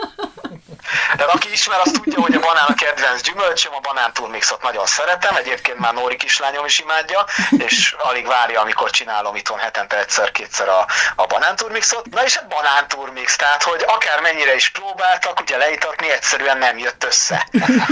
Tehát 1.17 1.33
aki 1.33 1.51
ismer, 1.51 1.79
az 1.83 1.91
tudja, 1.91 2.21
hogy 2.21 2.35
a 2.35 2.39
banán 2.39 2.65
a 2.67 2.73
kedvenc 2.73 3.21
gyümölcsöm, 3.21 3.73
a 3.73 3.79
banán 3.79 4.13
turmixot 4.13 4.61
nagyon 4.61 4.85
szeretem, 4.85 5.35
egyébként 5.35 5.79
már 5.79 5.93
Nóri 5.93 6.15
kislányom 6.15 6.65
is 6.65 6.79
imádja, 6.79 7.25
és 7.57 7.95
alig 7.97 8.27
várja, 8.27 8.61
amikor 8.61 8.89
csinálom 8.89 9.35
itthon 9.35 9.57
hetente 9.57 9.97
egyszer-kétszer 9.97 10.69
a, 10.69 10.85
a 11.15 11.25
banán 11.25 11.55
turmixot. 11.55 12.05
Na 12.05 12.23
és 12.23 12.37
a 12.37 12.47
banán 12.47 12.87
turmix, 12.87 13.35
tehát 13.35 13.63
hogy 13.63 13.83
akár 13.87 14.21
mennyire 14.21 14.55
is 14.55 14.69
próbáltak, 14.69 15.39
ugye 15.39 15.57
leitatni 15.57 16.11
egyszerűen 16.11 16.57
nem 16.57 16.77
jött 16.77 17.03
össze. 17.03 17.47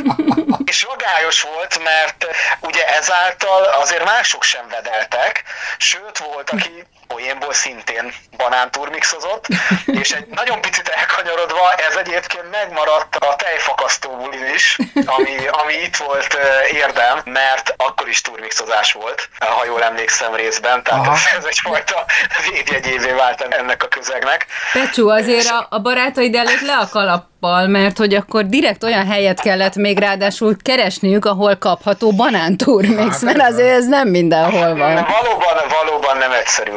és 0.74 0.86
magályos 0.86 1.42
volt, 1.42 1.84
mert 1.84 2.28
ugye 2.60 2.88
ezáltal 2.88 3.64
azért 3.64 4.04
mások 4.04 4.44
sem 4.44 4.68
vedeltek, 4.70 5.44
sőt 5.78 6.18
volt, 6.18 6.50
aki 6.50 6.86
poénból 7.08 7.54
szintén 7.54 8.14
banánturmixozott, 8.38 9.48
és 9.86 10.12
egy 10.12 10.28
nagyon 10.28 10.62
picit 10.62 10.88
elkanyarodva 10.88 11.74
ez 11.74 11.96
egyébként 11.96 12.52
megmaradt 12.52 13.16
a 13.16 13.36
tejfakasztó 13.36 14.30
is, 14.56 14.78
ami, 15.06 15.48
ami 15.48 15.74
itt 15.74 15.96
volt 15.96 16.38
érdem, 16.72 17.22
mert 17.24 17.74
akkor 17.78 18.08
is 18.08 18.22
turmixozás 18.22 18.92
volt, 18.94 19.30
ha 19.40 19.66
jól 19.66 19.84
emlékszem 19.84 20.36
részben, 20.36 20.84
tehát 20.84 21.08
ez, 21.08 21.22
ez 21.38 21.46
egyfajta 21.46 22.06
védjegyévé 22.50 23.12
vált 23.12 23.42
ennek 23.42 23.84
a 23.84 23.88
közegnek. 23.88 24.46
Pecsú, 24.74 25.10
azért 25.10 25.48
a, 25.48 25.68
a 25.70 25.80
barátaid 25.80 26.36
előtt 26.36 26.62
le 26.62 26.78
a 26.78 26.90
kalap 26.90 27.32
nappal, 27.44 27.68
mert 27.68 27.98
hogy 27.98 28.14
akkor 28.14 28.46
direkt 28.46 28.84
olyan 28.84 29.08
helyet 29.08 29.42
kellett 29.42 29.76
még 29.76 30.00
ráadásul 30.00 30.56
keresniük, 30.62 31.26
ahol 31.26 31.56
kapható 31.58 32.12
banántúrmix, 32.12 33.12
hát, 33.12 33.22
mert 33.22 33.42
azért 33.42 33.76
ez 33.76 33.88
nem 33.88 34.08
mindenhol 34.08 34.76
van. 34.76 34.94
Valóban, 34.94 35.56
valóban 35.70 36.18
nem 36.18 36.32
egyszerű, 36.32 36.72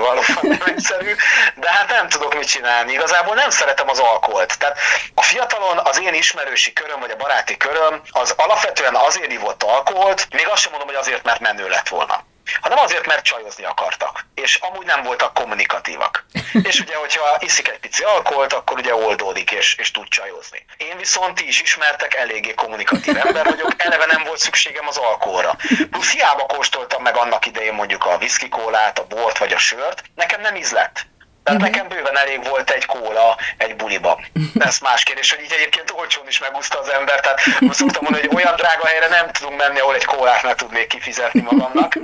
egyszerű, 0.65 1.15
de 1.55 1.71
hát 1.71 1.91
nem 1.91 2.09
tudok 2.09 2.35
mit 2.35 2.49
csinálni. 2.49 2.93
Igazából 2.93 3.35
nem 3.35 3.51
szeretem 3.51 3.89
az 3.89 3.99
alkoholt. 3.99 4.59
Tehát 4.59 4.79
a 5.15 5.23
fiatalon 5.23 5.79
az 5.79 6.01
én 6.01 6.15
ismerősi 6.15 6.73
köröm, 6.73 7.01
vagy 7.01 7.11
a 7.11 7.17
baráti 7.17 7.57
köröm, 7.57 8.01
az 8.11 8.35
alapvetően 8.37 8.95
azért 8.95 9.33
ivott 9.33 9.63
alkoholt, 9.63 10.27
még 10.31 10.49
azt 10.49 10.63
sem 10.63 10.71
mondom, 10.71 10.89
hogy 10.89 10.99
azért, 10.99 11.25
mert 11.25 11.41
menő 11.41 11.69
lett 11.69 11.89
volna 11.89 12.25
hanem 12.61 12.79
azért, 12.79 13.07
mert 13.07 13.25
csajozni 13.25 13.65
akartak, 13.65 14.27
és 14.35 14.55
amúgy 14.55 14.87
nem 14.87 15.03
voltak 15.03 15.35
kommunikatívak. 15.35 16.27
és 16.69 16.81
ugye, 16.81 16.97
hogyha 16.97 17.37
iszik 17.39 17.69
egy 17.69 17.79
pici 17.79 18.03
alkoholt, 18.03 18.53
akkor 18.53 18.79
ugye 18.79 18.95
oldódik, 18.95 19.51
és, 19.51 19.75
és 19.75 19.91
tud 19.91 20.09
csajozni. 20.09 20.65
Én 20.77 20.97
viszont 20.97 21.35
ti 21.35 21.47
is 21.47 21.61
ismertek, 21.61 22.15
eléggé 22.15 22.55
kommunikatív 22.55 23.17
ember 23.17 23.45
vagyok, 23.45 23.75
eleve 23.77 24.07
nem 24.07 24.25
volt 24.25 24.39
szükségem 24.39 24.89
az 24.89 24.97
alkoholra. 24.97 25.57
Plusz 25.91 26.13
hiába 26.13 26.47
kóstoltam 26.47 27.03
meg 27.03 27.17
annak 27.17 27.47
idején 27.47 27.75
mondjuk 27.75 28.05
a 28.05 28.17
whisky 28.17 28.49
kólát, 28.49 28.99
a 28.99 29.07
bort 29.07 29.39
vagy 29.39 29.53
a 29.53 29.59
sört, 29.59 30.03
nekem 30.15 30.41
nem 30.41 30.57
ízlett. 30.57 31.07
Tehát 31.47 31.61
uh-huh. 31.61 31.75
nekem 31.75 31.89
bőven 31.89 32.19
elég 32.19 32.49
volt 32.49 32.71
egy 32.71 32.87
kóla 32.87 33.37
egy 33.57 33.77
buliba. 33.77 34.21
Ez 34.59 34.79
más 34.79 35.03
kérdés, 35.03 35.31
hogy 35.31 35.45
így 35.45 35.53
egyébként 35.53 35.93
olcsón 35.97 36.29
is 36.29 36.39
megúszta 36.39 36.79
az 36.79 36.89
ember, 36.89 37.21
tehát 37.21 37.41
szoktam 37.71 38.03
mondani, 38.03 38.27
hogy 38.27 38.37
olyan 38.37 38.57
drága 38.57 38.87
helyre 38.87 39.09
nem 39.09 39.31
tudunk 39.31 39.57
menni, 39.57 39.79
ahol 39.79 39.95
egy 39.95 40.05
kólát 40.05 40.43
meg 40.43 40.55
tudnék 40.55 40.87
kifizetni 40.87 41.41
magamnak. 41.41 41.99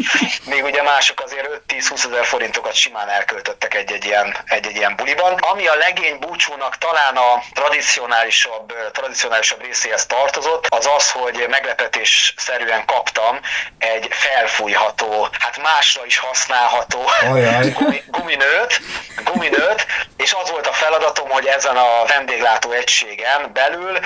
Még 0.45 0.65
ugye 0.65 0.83
mások 0.83 1.21
azért 1.21 1.49
5-10-20 1.69 2.05
ezer 2.05 2.25
forintokat 2.25 2.75
simán 2.75 3.09
elköltöttek 3.09 3.75
egy-egy 3.75 4.05
ilyen, 4.05 4.37
egy-egy 4.45 4.77
ilyen 4.77 4.97
buliban. 4.97 5.33
Ami 5.33 5.67
a 5.67 5.75
legény 5.75 6.19
búcsúnak 6.19 6.79
talán 6.79 7.17
a 7.17 7.43
tradicionálisabb, 7.53 8.75
tradicionálisabb 8.93 9.65
részéhez 9.65 10.07
tartozott, 10.07 10.67
az 10.69 10.89
az, 10.97 11.11
hogy 11.11 11.47
meglepetés 11.49 12.35
szerűen 12.37 12.85
kaptam 12.85 13.41
egy 13.79 14.07
felfújható, 14.11 15.29
hát 15.39 15.63
másra 15.63 16.07
is 16.07 16.19
használható 16.19 17.11
gumi, 17.75 18.03
guminőt, 18.07 18.81
guminőt, 19.33 19.87
és 20.17 20.33
az 20.33 20.51
volt 20.51 20.67
a 20.67 20.73
feladatom, 20.73 21.29
hogy 21.29 21.47
ezen 21.47 21.77
a 21.77 22.05
vendéglátó 22.07 22.71
egységen 22.71 23.53
belül 23.53 23.99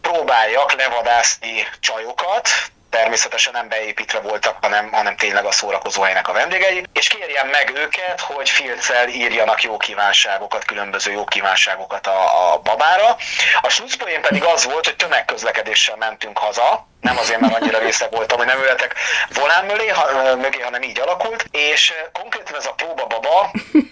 próbáljak 0.00 0.72
levadászni 0.72 1.68
csajokat, 1.80 2.48
természetesen 2.94 3.52
nem 3.52 3.68
beépítve 3.68 4.20
voltak, 4.20 4.56
hanem, 4.60 4.92
hanem 4.92 5.16
tényleg 5.16 5.44
a 5.44 5.52
szórakozóhelynek 5.52 6.28
a 6.28 6.32
vendégei, 6.32 6.84
és 6.92 7.08
kérjem 7.08 7.48
meg 7.48 7.72
őket, 7.76 8.20
hogy 8.20 8.48
filccel 8.48 9.08
írjanak 9.08 9.62
jó 9.62 9.76
kívánságokat, 9.76 10.64
különböző 10.64 11.12
jó 11.12 11.24
kívánságokat 11.24 12.06
a, 12.06 12.52
a 12.52 12.58
babára. 12.58 13.16
A 13.60 13.68
slutzpoén 13.68 14.20
pedig 14.20 14.42
az 14.42 14.64
volt, 14.64 14.84
hogy 14.84 14.96
tömegközlekedéssel 14.96 15.96
mentünk 15.96 16.38
haza, 16.38 16.86
nem 17.00 17.18
azért, 17.18 17.40
mert 17.40 17.60
annyira 17.60 17.78
részeg 17.78 18.10
voltam, 18.10 18.38
hogy 18.38 18.46
nem 18.46 18.58
ültek 18.58 18.94
volán 19.34 19.64
mögé, 19.64 19.88
ha, 19.88 20.36
mögé, 20.36 20.60
hanem 20.60 20.82
így 20.82 21.00
alakult, 21.00 21.46
és 21.50 21.92
konkrétan 22.12 22.56
ez 22.56 22.66
a 22.66 22.72
próbababa 22.72 23.50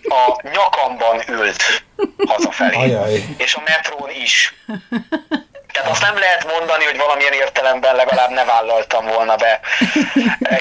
a 0.08 0.40
nyakamban 0.42 1.22
ült 1.28 1.84
hazafelé, 2.26 2.76
Ajaj. 2.76 3.24
és 3.36 3.54
a 3.54 3.62
metrón 3.64 4.10
is. 4.10 4.54
Tehát 5.72 5.90
azt 5.90 6.02
nem 6.02 6.18
lehet 6.18 6.46
mondani, 6.56 6.84
hogy 6.84 6.96
valamilyen 6.96 7.32
értelemben 7.32 7.94
legalább 7.94 8.30
ne 8.30 8.44
vállaltam 8.44 9.06
volna 9.06 9.36
be 9.36 9.60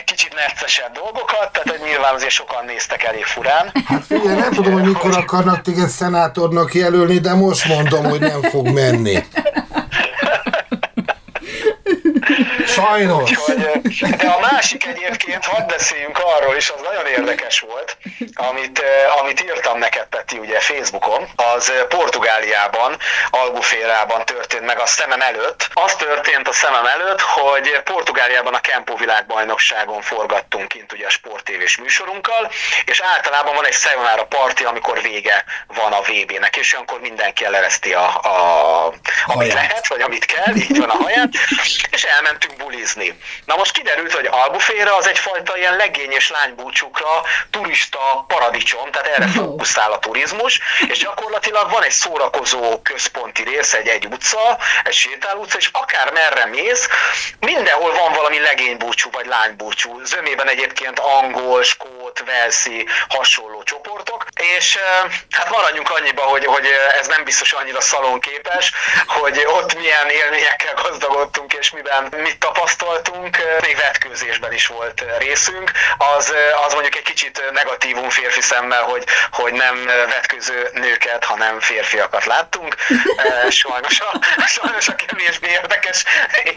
kicsit 0.06 0.36
neccesebb 0.36 0.92
dolgokat, 0.94 1.52
tehát 1.52 1.70
hogy 1.70 1.80
nyilván 1.84 2.14
azért 2.14 2.32
sokan 2.32 2.66
néztek 2.66 3.04
elég 3.04 3.26
furán. 3.26 3.72
Hát 3.86 4.04
figyelj, 4.08 4.36
nem 4.36 4.52
tudom, 4.52 4.74
hogy 4.74 4.84
mikor 4.84 5.18
akarnak 5.18 5.62
téged 5.62 5.90
szenátornak 5.90 6.74
jelölni, 6.74 7.18
de 7.18 7.34
most 7.34 7.66
mondom, 7.66 8.04
hogy 8.04 8.20
nem 8.20 8.42
fog 8.42 8.68
menni. 8.70 9.24
Sajnos. 12.68 13.30
Úgyhogy, 13.30 14.16
de 14.16 14.28
a 14.28 14.40
másik 14.40 14.86
egyébként, 14.86 15.46
hadd 15.46 15.68
beszéljünk 15.68 16.20
arról 16.20 16.56
is, 16.56 16.70
az 16.70 16.82
nagyon 16.84 17.06
érdekes 17.06 17.60
volt, 17.60 17.98
amit, 18.34 18.84
amit 19.20 19.42
írtam 19.42 19.78
neked, 19.78 20.06
Peti, 20.06 20.38
ugye 20.38 20.60
Facebookon, 20.60 21.28
az 21.36 21.72
Portugáliában, 21.90 22.98
Albuférában 23.30 24.26
történt 24.26 24.66
meg 24.66 24.80
a 24.80 24.86
szemem 24.86 25.22
előtt. 25.22 25.70
Az 25.74 25.96
történt 25.96 26.48
a 26.48 26.54
szemem 26.54 26.86
előtt, 26.86 27.22
hogy 27.22 27.82
Portugáliában 27.84 28.54
a 28.54 28.60
Kempo 28.60 28.96
világbajnokságon 28.96 30.02
forgattunk 30.02 30.68
kint 30.68 30.94
ugye 30.94 31.06
a 31.06 31.10
sportévés 31.10 31.78
műsorunkkal, 31.78 32.52
és 32.86 33.00
általában 33.00 33.56
van 33.56 33.66
egy 33.66 33.74
Sayonara 33.74 34.26
parti, 34.26 34.64
amikor 34.64 35.02
vége 35.02 35.44
van 35.68 35.92
a 35.92 36.02
VB-nek, 36.02 36.58
és 36.58 36.74
olyankor 36.74 37.00
mindenki 37.00 37.46
elereszti 37.46 37.94
a, 37.94 38.08
a, 38.08 38.94
amit 39.26 39.54
lehet, 39.54 39.88
vagy 39.88 40.02
amit 40.02 40.26
kell, 40.26 40.56
így 40.56 40.80
van 40.80 40.90
a 40.90 41.04
haját, 41.04 41.30
és 41.92 42.04
elmentünk 42.22 42.56
bulizni. 42.58 43.20
Na 43.46 43.56
most 43.56 43.72
kiderült, 43.72 44.14
hogy 44.14 44.28
Albuféra 44.32 44.96
az 44.96 45.08
egyfajta 45.08 45.58
ilyen 45.58 45.76
legény 45.76 46.12
és 46.12 46.30
lánybúcsukra 46.30 47.24
turista 47.50 48.26
paradicsom, 48.28 48.92
tehát 48.92 49.08
erre 49.08 49.28
fókuszál 49.28 49.92
a 49.92 50.00
turizmus, 50.00 50.60
és 50.88 50.98
gyakorlatilag 50.98 51.72
van 51.72 51.84
egy 51.84 51.92
szórakozó 51.92 52.82
központi 52.82 53.44
rész, 53.44 53.74
egy, 53.74 53.88
egy 53.88 54.06
utca, 54.06 54.58
egy 54.84 54.94
sétálutca, 54.94 55.58
és 55.58 55.70
akár 55.72 56.12
merre 56.12 56.46
mész, 56.46 56.88
mindenhol 57.40 57.94
van 57.94 58.14
valami 58.14 58.40
legénybúcsú 58.40 59.10
vagy 59.12 59.26
lánybúcsú. 59.26 60.04
Zömében 60.04 60.50
egyébként 60.50 61.00
angol, 61.00 61.64
skót, 61.64 62.24
velszi, 62.26 62.88
hasonló 63.08 63.64
csoportok, 63.64 64.26
és 64.58 64.78
hát 65.30 65.50
maradjunk 65.50 65.90
annyiba, 65.90 66.22
hogy, 66.22 66.46
hogy 66.46 66.68
ez 67.00 67.08
nem 67.08 67.24
biztos 67.24 67.54
annyira 67.54 67.82
szalonképes, 67.82 68.72
hogy 69.08 69.46
ott 69.48 69.76
milyen 69.76 70.10
élményekkel 70.10 70.74
gazdagodtunk, 70.74 71.54
és 71.54 71.72
miben 71.72 72.01
mit 72.10 72.40
tapasztaltunk. 72.40 73.38
Még 73.62 73.76
vetkőzésben 73.76 74.54
is 74.54 74.68
volt 74.68 75.04
részünk. 75.20 75.72
Az, 76.18 76.34
az 76.66 76.74
mondjuk 76.74 76.96
egy 76.96 77.04
kicsit 77.04 77.44
negatívum 77.52 78.10
férfi 78.10 78.42
szemmel, 78.42 78.84
hogy, 78.84 79.04
hogy 79.32 79.54
nem 79.54 79.76
vetkőző 79.86 80.70
nőket, 80.74 81.24
hanem 81.24 81.60
férfiakat 81.60 82.26
láttunk. 82.26 82.76
Sajnos 83.62 84.00
a, 84.00 84.20
sajnos 84.46 84.88
a 84.88 84.96
kevésbé 84.96 85.50
érdekes 85.50 86.04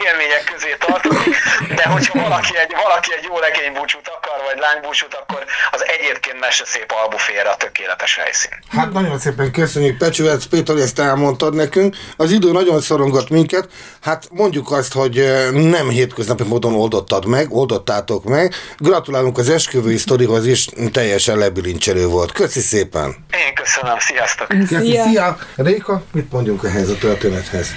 élmények 0.05 0.43
közé 0.53 0.75
tartozik, 0.79 1.35
de 1.75 1.83
hogyha 1.83 2.19
valaki 2.19 2.57
egy, 2.57 2.73
valaki 2.83 3.13
egy 3.17 3.23
jó 3.23 3.39
legénybúcsút 3.39 4.07
akar, 4.07 4.43
vagy 4.45 4.59
lánybúcsút, 4.59 5.13
akkor 5.13 5.45
az 5.71 5.85
egyébként 5.87 6.39
mese 6.39 6.65
szép 6.65 6.91
albuféra 6.91 7.51
a 7.51 7.55
tökéletes 7.55 8.15
helyszín. 8.15 8.51
Hát 8.71 8.91
nagyon 8.91 9.19
szépen 9.19 9.51
köszönjük, 9.51 9.97
Pecsüvec 9.97 10.45
Péter, 10.45 10.75
hogy 10.75 10.83
ezt 10.83 10.99
elmondtad 10.99 11.53
nekünk. 11.53 11.95
Az 12.17 12.31
idő 12.31 12.51
nagyon 12.51 12.81
szorongat 12.81 13.29
minket. 13.29 13.67
Hát 14.05 14.27
mondjuk 14.31 14.71
azt, 14.71 14.93
hogy 14.93 15.23
nem 15.51 15.89
hétköznapi 15.89 16.43
módon 16.43 16.73
oldottad 16.73 17.25
meg, 17.25 17.53
oldottátok 17.53 18.23
meg. 18.23 18.53
Gratulálunk 18.77 19.37
az 19.37 19.49
esküvői 19.49 19.97
sztorihoz 19.97 20.45
is, 20.47 20.69
teljesen 20.91 21.37
lebilincselő 21.37 22.07
volt. 22.07 22.31
Köszi 22.31 22.59
szépen! 22.59 23.15
Én 23.47 23.53
köszönöm, 23.53 23.97
sziasztok! 23.99 24.47
Köszi, 24.47 24.91
szia! 24.91 25.03
szia. 25.03 25.37
Réka, 25.55 26.03
mit 26.11 26.31
mondjunk 26.31 26.63
ehhez 26.63 26.89
a 26.89 26.97
történethez? 26.97 27.67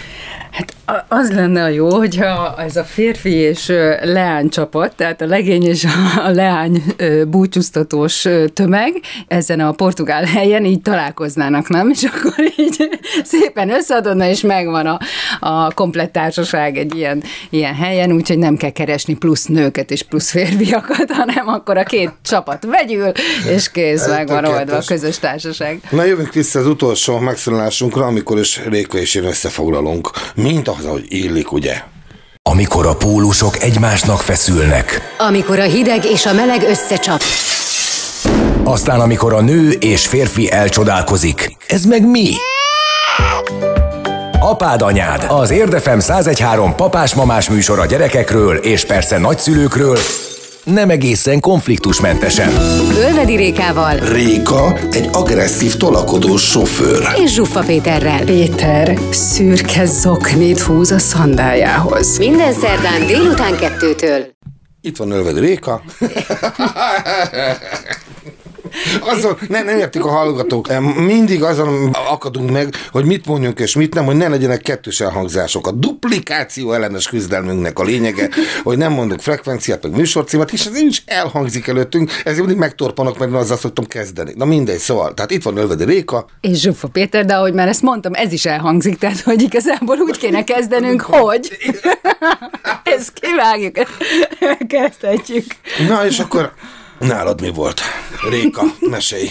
Hát 0.51 0.75
az 1.09 1.33
lenne 1.33 1.63
a 1.63 1.69
jó, 1.69 1.95
hogyha 1.95 2.55
ez 2.59 2.77
a 2.77 2.85
férfi 2.85 3.33
és 3.33 3.73
leány 4.03 4.49
csapat, 4.49 4.95
tehát 4.97 5.21
a 5.21 5.27
legény 5.27 5.65
és 5.65 5.87
a 6.27 6.31
leány 6.31 6.83
búcsúztatós 7.29 8.27
tömeg 8.55 8.93
ezen 9.27 9.61
a 9.61 9.73
portugál 9.73 10.25
helyen 10.25 10.65
így 10.65 10.83
találkoznának, 10.83 11.69
nem? 11.69 11.91
És 11.91 12.03
akkor 12.03 12.45
így 12.57 12.89
szépen 13.25 13.71
összeadodna, 13.71 14.29
és 14.29 14.41
megvan 14.41 14.87
a, 14.87 14.99
a 15.41 15.73
komplett 15.75 16.13
társaság 16.13 16.77
egy 16.77 16.95
ilyen, 16.95 17.23
ilyen 17.51 17.75
helyen, 17.75 18.13
úgyhogy 18.13 18.39
nem 18.39 18.57
kell 18.57 18.71
keresni 18.71 19.15
plusz 19.15 19.45
nőket 19.45 19.91
és 19.91 20.03
plusz 20.03 20.31
férfiakat, 20.31 21.11
hanem 21.11 21.49
akkor 21.49 21.77
a 21.77 21.85
két 21.85 22.11
csapat 22.23 22.65
vegyül, 22.65 23.13
és 23.51 23.71
kész, 23.71 24.09
megvan 24.09 24.45
oldva 24.45 24.77
a 24.77 24.83
közös 24.87 25.19
társaság. 25.19 25.81
Na 25.91 26.05
jövünk 26.05 26.33
vissza 26.33 26.59
az 26.59 26.67
utolsó 26.67 27.19
megszólalásunkra, 27.19 28.07
amikor 28.07 28.39
is 28.39 28.61
Réka 28.69 28.99
és 28.99 29.15
én 29.15 29.25
összefoglalunk. 29.25 30.11
Mint 30.35 30.69
az, 30.79 30.85
ahogy 30.85 31.05
illik, 31.09 31.53
ugye? 31.53 31.83
Amikor 32.43 32.87
a 32.87 32.97
pólusok 32.97 33.63
egymásnak 33.63 34.21
feszülnek. 34.21 35.15
Amikor 35.19 35.59
a 35.59 35.63
hideg 35.63 36.05
és 36.05 36.27
a 36.27 36.33
meleg 36.33 36.63
összecsap. 36.63 37.23
Aztán 38.65 39.01
amikor 39.01 39.33
a 39.33 39.41
nő 39.41 39.71
és 39.71 40.07
férfi 40.07 40.51
elcsodálkozik. 40.51 41.57
Ez 41.67 41.85
meg 41.85 42.07
mi? 42.07 42.31
Apád 44.41 44.83
anyád, 44.83 45.25
az 45.29 45.51
Érdefem 45.51 45.99
1013 45.99 46.75
papás-mamás 46.75 47.49
műsor 47.49 47.79
a 47.79 47.87
gyerekekről 47.87 48.57
és 48.57 48.85
persze 48.85 49.19
nagyszülőkről, 49.19 49.99
nem 50.69 50.91
egészen 50.91 51.41
konfliktusmentesen. 51.41 52.53
Ölvedi 52.97 53.37
Rékával. 53.37 53.97
Réka 53.97 54.79
egy 54.91 55.09
agresszív 55.13 55.77
tolakodó 55.77 56.37
sofőr. 56.37 57.09
És 57.25 57.33
Zsuffa 57.33 57.61
Péterrel. 57.61 58.25
Péter 58.25 58.99
szürke 59.11 59.85
zoknit 59.85 60.61
húz 60.61 60.91
a 60.91 60.99
szandájához. 60.99 62.19
Minden 62.19 62.53
szerdán 62.53 63.07
délután 63.07 63.57
kettőtől. 63.57 64.27
Itt 64.81 64.97
van 64.97 65.11
Ölvedi 65.11 65.41
Réka. 65.41 65.83
Azon, 69.09 69.39
ne, 69.49 69.63
nem 69.63 69.79
értik 69.79 70.05
a 70.05 70.09
hallgatók. 70.09 70.69
Mindig 70.97 71.43
azon 71.43 71.91
akadunk 71.93 72.51
meg, 72.51 72.75
hogy 72.91 73.05
mit 73.05 73.27
mondjunk 73.27 73.59
és 73.59 73.75
mit 73.75 73.95
nem, 73.95 74.05
hogy 74.05 74.17
ne 74.17 74.29
legyenek 74.29 74.61
kettős 74.61 75.01
elhangzások. 75.01 75.67
A 75.67 75.71
duplikáció 75.71 76.73
ellenes 76.73 77.09
küzdelmünknek 77.09 77.79
a 77.79 77.83
lényege, 77.83 78.29
hogy 78.63 78.79
nem 78.79 78.93
mondok 78.93 79.21
frekvenciát, 79.21 79.83
meg 79.83 79.97
műsorcímet, 79.97 80.53
és 80.53 80.67
ez 80.67 80.77
is 80.77 81.03
elhangzik 81.07 81.67
előttünk, 81.67 82.11
ezért 82.25 82.39
mindig 82.39 82.57
megtorpanok, 82.57 83.19
mert 83.19 83.33
azzal 83.33 83.57
szoktam 83.57 83.87
kezdeni. 83.87 84.33
Na 84.37 84.45
mindegy, 84.45 84.79
szóval, 84.79 85.15
tehát 85.15 85.31
itt 85.31 85.43
van 85.43 85.57
Ölvedi 85.57 85.85
Réka. 85.85 86.27
És 86.41 86.61
Zsufa 86.61 86.89
Péter, 86.89 87.25
de 87.25 87.35
ahogy 87.35 87.53
már 87.53 87.69
ezt 87.69 87.83
mondtam, 87.83 88.15
ez 88.15 88.33
is 88.33 88.45
elhangzik, 88.45 88.99
tehát 88.99 89.21
hogy 89.21 89.43
igazából 89.43 89.97
úgy 89.99 90.19
kéne 90.19 90.45
kezdenünk, 90.45 91.01
hogy 91.01 91.49
ezt 92.97 93.13
kivágjuk, 93.13 93.77
kezdhetjük. 94.69 95.45
Na 95.89 96.07
és 96.07 96.19
akkor 96.19 96.53
Nálad 96.99 97.41
mi 97.41 97.51
volt? 97.51 97.81
Réka, 98.29 98.63
mesélj. 98.81 99.31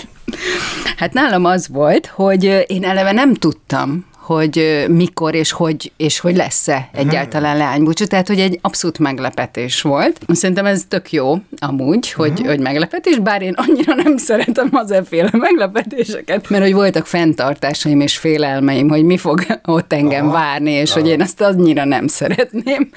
Hát 0.98 1.14
nálam 1.14 1.46
az 1.46 1.68
volt, 1.68 2.06
hogy 2.06 2.44
én 2.68 2.84
eleve 2.84 3.12
nem 3.12 3.34
tudtam, 3.34 4.06
hogy 4.28 4.86
mikor 4.90 5.36
és 5.36 5.52
hogy, 5.52 5.92
és 5.98 6.20
hogy 6.20 6.36
lesz-e 6.36 6.90
egyáltalán 6.94 7.58
leánybúcsú, 7.58 8.06
tehát 8.06 8.28
hogy 8.28 8.40
egy 8.40 8.60
abszolút 8.62 9.00
meglepetés 9.00 9.82
volt. 9.82 10.20
Szerintem 10.28 10.66
ez 10.66 10.84
tök 10.88 11.12
jó 11.12 11.36
amúgy, 11.58 12.12
hogy, 12.12 12.32
uh-huh. 12.32 12.48
hogy 12.48 12.60
meglepetés, 12.60 13.20
bár 13.20 13.42
én 13.42 13.54
annyira 13.58 13.94
nem 13.94 14.18
szeretem 14.18 14.70
az 14.72 14.92
efféle 14.92 15.30
meglepetéseket, 15.32 16.50
mert 16.50 16.64
hogy 16.64 16.74
voltak 16.74 17.06
fenntartásaim 17.06 18.00
és 18.00 18.18
félelmeim, 18.18 18.90
hogy 18.90 19.04
mi 19.04 19.18
fog 19.18 19.46
ott 19.66 19.94
engem 19.94 20.28
Aha. 20.28 20.34
várni, 20.34 20.72
és 20.72 20.92
Aha. 20.92 21.00
hogy 21.00 21.10
én 21.10 21.22
ezt 21.22 21.42
annyira 21.42 21.86
nem 21.86 22.08
szeretném. 22.08 22.90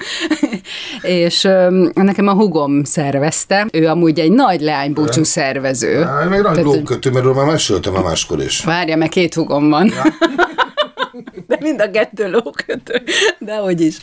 és 1.01 1.43
um, 1.43 1.89
nekem 1.93 2.27
a 2.27 2.33
hugom 2.33 2.83
szervezte, 2.83 3.67
ő 3.71 3.87
amúgy 3.87 4.19
egy 4.19 4.31
nagy 4.31 4.61
leánybúcsú 4.61 5.23
szervező. 5.23 5.99
Ja, 5.99 6.27
meg 6.29 6.41
nagy 6.41 6.63
lókötő, 6.63 7.09
mert 7.09 7.35
már 7.35 7.45
meséltem 7.45 7.95
a 7.95 8.01
máskor 8.01 8.41
is. 8.41 8.63
Várja, 8.63 8.95
mert 8.95 9.11
két 9.11 9.33
hugom 9.33 9.69
van. 9.69 9.87
Ja. 9.87 10.03
De 11.51 11.57
mind 11.61 11.81
a 11.81 11.91
kettő 11.91 12.29
lókötő, 12.29 13.01
de 13.39 13.55
hogy 13.55 13.81
is. 13.81 13.97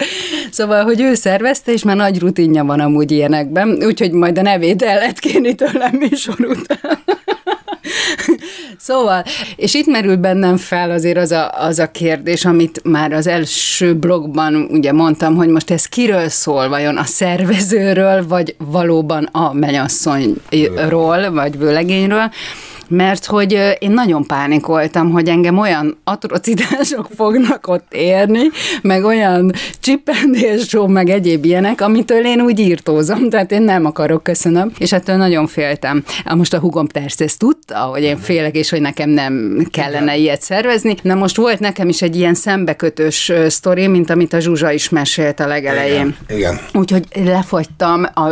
Szóval, 0.50 0.84
hogy 0.84 1.00
ő 1.00 1.14
szervezte, 1.14 1.72
és 1.72 1.82
már 1.82 1.96
nagy 1.96 2.18
rutinja 2.18 2.64
van 2.64 2.80
amúgy 2.80 3.10
ilyenekben, 3.10 3.78
úgyhogy 3.82 4.12
majd 4.12 4.38
a 4.38 4.42
nevét 4.42 4.82
el 4.82 4.98
lehet 4.98 5.18
kérni 5.18 5.54
tőlem 5.54 5.96
műsor 5.96 6.40
után. 6.40 6.98
Szóval, 8.78 9.24
és 9.56 9.74
itt 9.74 9.86
merül 9.86 10.16
bennem 10.16 10.56
fel 10.56 10.90
azért 10.90 11.16
az 11.16 11.32
a, 11.32 11.50
az 11.50 11.78
a 11.78 11.90
kérdés, 11.90 12.44
amit 12.44 12.80
már 12.84 13.12
az 13.12 13.26
első 13.26 13.94
blogban 13.94 14.54
ugye 14.54 14.92
mondtam, 14.92 15.36
hogy 15.36 15.48
most 15.48 15.70
ez 15.70 15.86
kiről 15.86 16.28
szól, 16.28 16.68
vajon 16.68 16.96
a 16.96 17.04
szervezőről, 17.04 18.26
vagy 18.26 18.54
valóban 18.58 19.24
a 19.24 19.52
menyasszonyról, 19.52 21.30
vagy 21.30 21.58
vőlegényről, 21.58 22.30
mert 22.88 23.24
hogy 23.24 23.76
én 23.78 23.90
nagyon 23.90 24.26
pánikoltam, 24.26 25.10
hogy 25.10 25.28
engem 25.28 25.58
olyan 25.58 25.98
atrocitások 26.04 27.08
fognak 27.16 27.66
ott 27.66 27.94
érni, 27.94 28.42
meg 28.82 29.04
olyan 29.04 29.52
csipendésó, 29.80 30.86
meg 30.86 31.08
egyéb 31.08 31.44
ilyenek, 31.44 31.80
amitől 31.80 32.26
én 32.26 32.40
úgy 32.40 32.58
írtózom, 32.58 33.30
tehát 33.30 33.52
én 33.52 33.62
nem 33.62 33.84
akarok, 33.84 34.22
köszönöm, 34.22 34.72
és 34.78 34.92
ettől 34.92 35.16
nagyon 35.16 35.46
féltem. 35.46 36.04
Most 36.34 36.54
a 36.54 36.58
hugom 36.58 36.86
persze 36.86 37.24
ezt 37.24 37.38
tudta, 37.38 37.78
hogy 37.78 38.02
én 38.02 38.18
félek, 38.18 38.54
és 38.54 38.70
hogy 38.70 38.80
nekem 38.80 39.10
nem 39.10 39.66
kellene 39.70 40.16
ilyet 40.16 40.42
szervezni. 40.42 40.96
Na 41.02 41.14
most 41.14 41.36
volt 41.36 41.58
nekem 41.60 41.88
is 41.88 42.02
egy 42.02 42.16
ilyen 42.16 42.34
szembekötős 42.34 43.32
sztori, 43.48 43.86
mint 43.86 44.10
amit 44.10 44.32
a 44.32 44.40
Zsuzsa 44.40 44.72
is 44.72 44.88
mesélt 44.88 45.40
a 45.40 45.46
legelején. 45.46 46.16
Igen. 46.28 46.38
Igen. 46.38 46.58
Úgyhogy 46.74 47.04
lefagytam, 47.14 48.06
a 48.14 48.28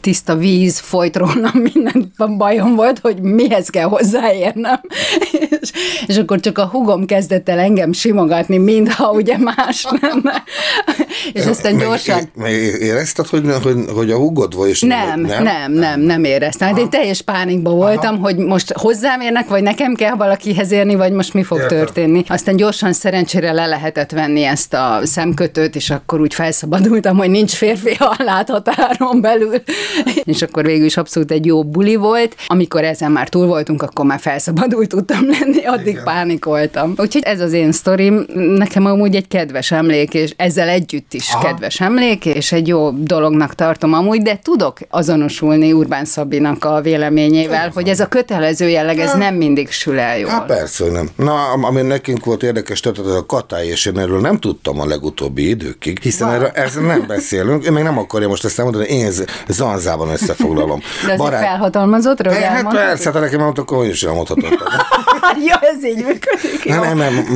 tiszta 0.00 0.36
víz 0.36 0.78
folyt 0.78 1.16
rólam, 1.16 1.52
minden 1.72 2.12
bajom 2.36 2.74
volt, 2.74 2.98
hogy 2.98 3.20
mihez 3.20 3.68
kell 3.68 3.88
hozzáérnem. 3.96 4.80
És, 5.60 5.70
és 6.06 6.16
akkor 6.16 6.40
csak 6.40 6.58
a 6.58 6.66
hugom 6.66 7.06
kezdett 7.06 7.48
el 7.48 7.58
engem 7.58 7.92
simogatni, 7.92 8.58
mintha 8.58 9.10
ugye 9.10 9.38
más 9.38 9.86
lenne. 10.00 10.42
És 11.32 11.46
aztán 11.46 11.78
gyorsan... 11.78 12.30
Meg, 12.34 12.52
érezted, 12.80 13.26
hogy, 13.26 13.42
hogy, 13.62 13.76
hogy 13.94 14.10
a 14.10 14.16
hugod 14.16 14.56
vagy? 14.56 14.68
És 14.68 14.80
Nem, 14.80 15.20
nem, 15.20 15.42
nem, 15.42 15.72
nem, 15.72 16.00
nem 16.00 16.24
éreztem. 16.24 16.68
Hát 16.68 16.78
én 16.78 16.90
teljes 16.90 17.22
pánikban 17.22 17.74
voltam, 17.74 18.18
hogy 18.18 18.36
most 18.36 18.72
hozzám 18.72 19.20
érnek, 19.20 19.48
vagy 19.48 19.62
nekem 19.62 19.94
kell 19.94 20.14
valakihez 20.14 20.72
érni, 20.72 20.94
vagy 20.94 21.12
most 21.12 21.34
mi 21.34 21.42
fog 21.42 21.58
Értem. 21.58 21.78
történni. 21.78 22.24
Aztán 22.28 22.56
gyorsan 22.56 22.92
szerencsére 22.92 23.52
le 23.52 23.66
lehetett 23.66 24.10
venni 24.10 24.42
ezt 24.42 24.74
a 24.74 25.00
szemkötőt, 25.02 25.76
és 25.76 25.90
akkor 25.90 26.20
úgy 26.20 26.34
felszabadultam, 26.34 27.16
hogy 27.16 27.30
nincs 27.30 27.52
férfi 27.52 27.96
a 27.98 28.14
láthatáron 28.18 29.20
belül. 29.20 29.62
És 30.24 30.42
akkor 30.42 30.64
végül 30.64 30.86
is 30.86 30.96
abszolút 30.96 31.30
egy 31.30 31.46
jó 31.46 31.64
buli 31.64 31.96
volt. 31.96 32.36
Amikor 32.46 32.84
ezen 32.84 33.12
már 33.12 33.28
túl 33.28 33.46
voltunk, 33.46 33.82
akkor 33.86 34.04
már 34.04 34.20
felszabadult 34.20 34.88
tudtam 34.88 35.26
lenni, 35.28 35.64
addig 35.64 35.86
Igen. 35.86 36.04
pánikoltam. 36.04 36.94
Úgyhogy 36.96 37.22
ez 37.22 37.40
az 37.40 37.52
én 37.52 37.72
sztorim, 37.72 38.26
nekem 38.34 38.86
amúgy 38.86 39.14
egy 39.14 39.28
kedves 39.28 39.70
emlék, 39.70 40.14
és 40.14 40.34
ezzel 40.36 40.68
együtt 40.68 41.14
is 41.14 41.32
Aha. 41.32 41.44
kedves 41.44 41.80
emlék, 41.80 42.24
és 42.24 42.52
egy 42.52 42.68
jó 42.68 42.90
dolognak 42.90 43.54
tartom 43.54 43.92
amúgy, 43.92 44.22
de 44.22 44.38
tudok 44.42 44.78
azonosulni 44.90 45.72
Urbán 45.72 46.04
Szabinak 46.04 46.64
a 46.64 46.80
véleményével, 46.80 47.70
hogy 47.74 47.88
ez 47.88 48.00
a 48.00 48.06
kötelező 48.06 48.68
jelleg, 48.68 48.98
ez 48.98 49.14
nem 49.14 49.34
mindig 49.34 49.70
sül 49.70 49.98
el 49.98 50.18
jól. 50.18 50.30
Hát 50.30 50.46
persze, 50.46 50.90
nem. 50.90 51.08
Na, 51.16 51.50
am- 51.50 51.64
ami 51.64 51.80
nekünk 51.80 52.24
volt 52.24 52.42
érdekes 52.42 52.80
történet, 52.80 53.10
az 53.10 53.16
a 53.16 53.26
katály, 53.26 53.66
és 53.66 53.86
én 53.86 53.98
erről 53.98 54.20
nem 54.20 54.38
tudtam 54.38 54.80
a 54.80 54.86
legutóbbi 54.86 55.48
időkig, 55.48 55.98
hiszen 56.02 56.30
erről 56.30 56.50
ezt 56.54 56.80
nem 56.80 57.04
beszélünk, 57.06 57.64
én 57.64 57.72
még 57.72 57.82
nem 57.82 57.98
akarja 57.98 58.28
most 58.28 58.44
ezt 58.44 58.58
elmondani, 58.58 58.86
én 58.86 59.10
zanzában 59.48 60.08
összefoglalom. 60.08 60.80
De 61.06 61.12
azért 61.12 61.40
felhatalmazott, 61.40 62.26
hogy 62.26 62.34
Hát 62.34 62.68
persze, 62.74 63.10
hát 63.12 63.20
nekem 63.20 63.40
mondtak, 63.40 63.70
hogy 63.76 63.88
is 63.88 64.02
elmondhatod. 64.02 64.58
ja, 65.48 65.58
ez 65.60 65.84
így 65.84 66.04
működik. 66.04 66.64
Nem, 66.64 66.80
nem, 66.80 66.96
nem, 66.96 67.26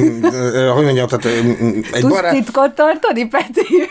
hogy 0.75 0.85
mondjam, 0.85 1.07
tehát 1.07 1.25
egy 1.93 2.01
Tudsz 2.01 2.15
barát, 2.15 2.33
titkot 2.33 2.75
tartani, 2.75 3.27
Peti? 3.27 3.91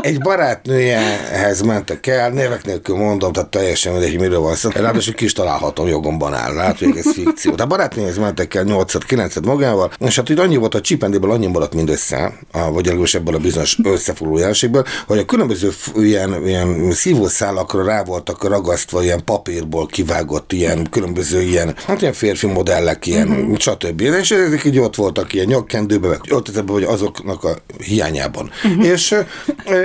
Egy 0.00 0.18
barátnőjehez 0.18 1.60
mentek 1.60 2.06
el, 2.06 2.30
nevek 2.30 2.64
nélkül 2.64 2.96
mondom, 2.96 3.32
tehát 3.32 3.48
teljesen 3.48 3.92
mindegy, 3.92 4.20
miről 4.20 4.40
van 4.40 4.54
szó. 4.54 4.70
Ráadásul 4.74 5.14
ki 5.14 5.24
is 5.24 5.32
találhatom, 5.32 5.88
jogomban 5.88 6.34
áll, 6.34 6.54
hát 6.56 6.78
hogy 6.78 6.96
ez 6.96 7.12
fikció. 7.12 7.54
De 7.54 7.62
a 7.62 7.66
barátnőjehez 7.66 8.18
mentek 8.18 8.54
el 8.54 8.64
8-9 8.66 9.44
magával, 9.44 9.92
és 9.98 10.16
hát 10.16 10.30
így 10.30 10.38
annyi 10.38 10.56
volt, 10.56 10.74
a 10.74 10.80
csipendéből 10.80 11.30
annyi 11.30 11.46
maradt 11.46 11.74
mindössze, 11.74 12.32
a- 12.52 12.72
vagy 12.72 12.84
legalábbis 12.84 13.14
ebből 13.14 13.34
a 13.34 13.38
bizonyos 13.38 13.78
összefoglaló 13.82 14.38
jelenségből, 14.38 14.84
hogy 15.06 15.18
a 15.18 15.24
különböző 15.24 15.70
ilyen, 15.96 16.46
ilyen 16.46 16.92
szívószálakra 16.92 17.84
rá 17.84 18.04
voltak 18.04 18.48
ragasztva 18.48 19.02
ilyen 19.02 19.24
papírból 19.24 19.86
kivágott 19.86 20.52
ilyen 20.52 20.86
különböző 20.90 21.42
ilyen, 21.42 21.74
hát 21.86 22.00
ilyen 22.00 22.12
férfi 22.12 22.46
modellek, 22.46 23.06
ilyen, 23.06 23.28
uh-huh. 23.28 23.58
stb. 23.58 24.00
És 24.00 24.30
ezek 24.30 24.64
így 24.64 24.78
ott 24.78 24.94
voltak 24.94 25.32
ilyen 25.32 25.46
nyakkendőben, 25.46 26.20
öltözetben, 26.28 26.74
vagy 26.74 26.84
azoknak 26.84 27.44
a 27.44 27.56
hiányában. 27.84 28.50
Uh-huh. 28.64 28.86
És 28.86 29.16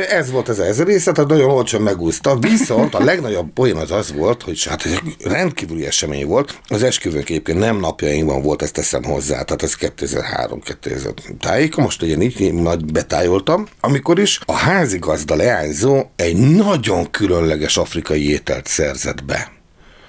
ez 0.08 0.32
volt 0.32 0.50
ez, 0.50 0.60
ez 0.60 0.84
része, 0.84 1.12
tehát 1.12 1.30
nagyon 1.30 1.50
olcsón 1.50 1.82
megúszta. 1.82 2.38
Viszont 2.40 2.96
a 2.96 3.04
legnagyobb 3.04 3.54
poén 3.54 3.76
az 3.76 3.92
az 3.92 4.14
volt, 4.14 4.44
hogy 4.44 4.64
hát 4.64 4.86
egy 4.86 5.16
rendkívüli 5.24 5.86
esemény 5.86 6.26
volt. 6.26 6.60
Az 6.68 6.84
esküvőnk 6.84 7.30
egyébként 7.30 7.60
nem 7.60 7.80
napjainkban 7.80 8.42
volt, 8.42 8.62
ezt 8.62 8.74
teszem 8.74 9.04
hozzá, 9.04 9.44
tehát 9.44 9.64
ez 9.64 9.76
2003-2000 9.80 11.38
tájéka, 11.40 11.82
most 11.82 12.02
ugye 12.02 12.22
így 12.22 12.54
nagy 12.54 12.86
betájoltam, 12.86 13.68
amikor 13.80 14.20
is 14.20 14.40
a 14.46 14.54
házigazda 14.54 15.36
leányzó 15.36 16.04
egy 16.16 16.38
nagyon 16.38 17.12
különleges 17.12 17.78
afrikai 17.78 18.30
ételt 18.30 18.68
szerzett 18.68 19.26
be 19.26 19.59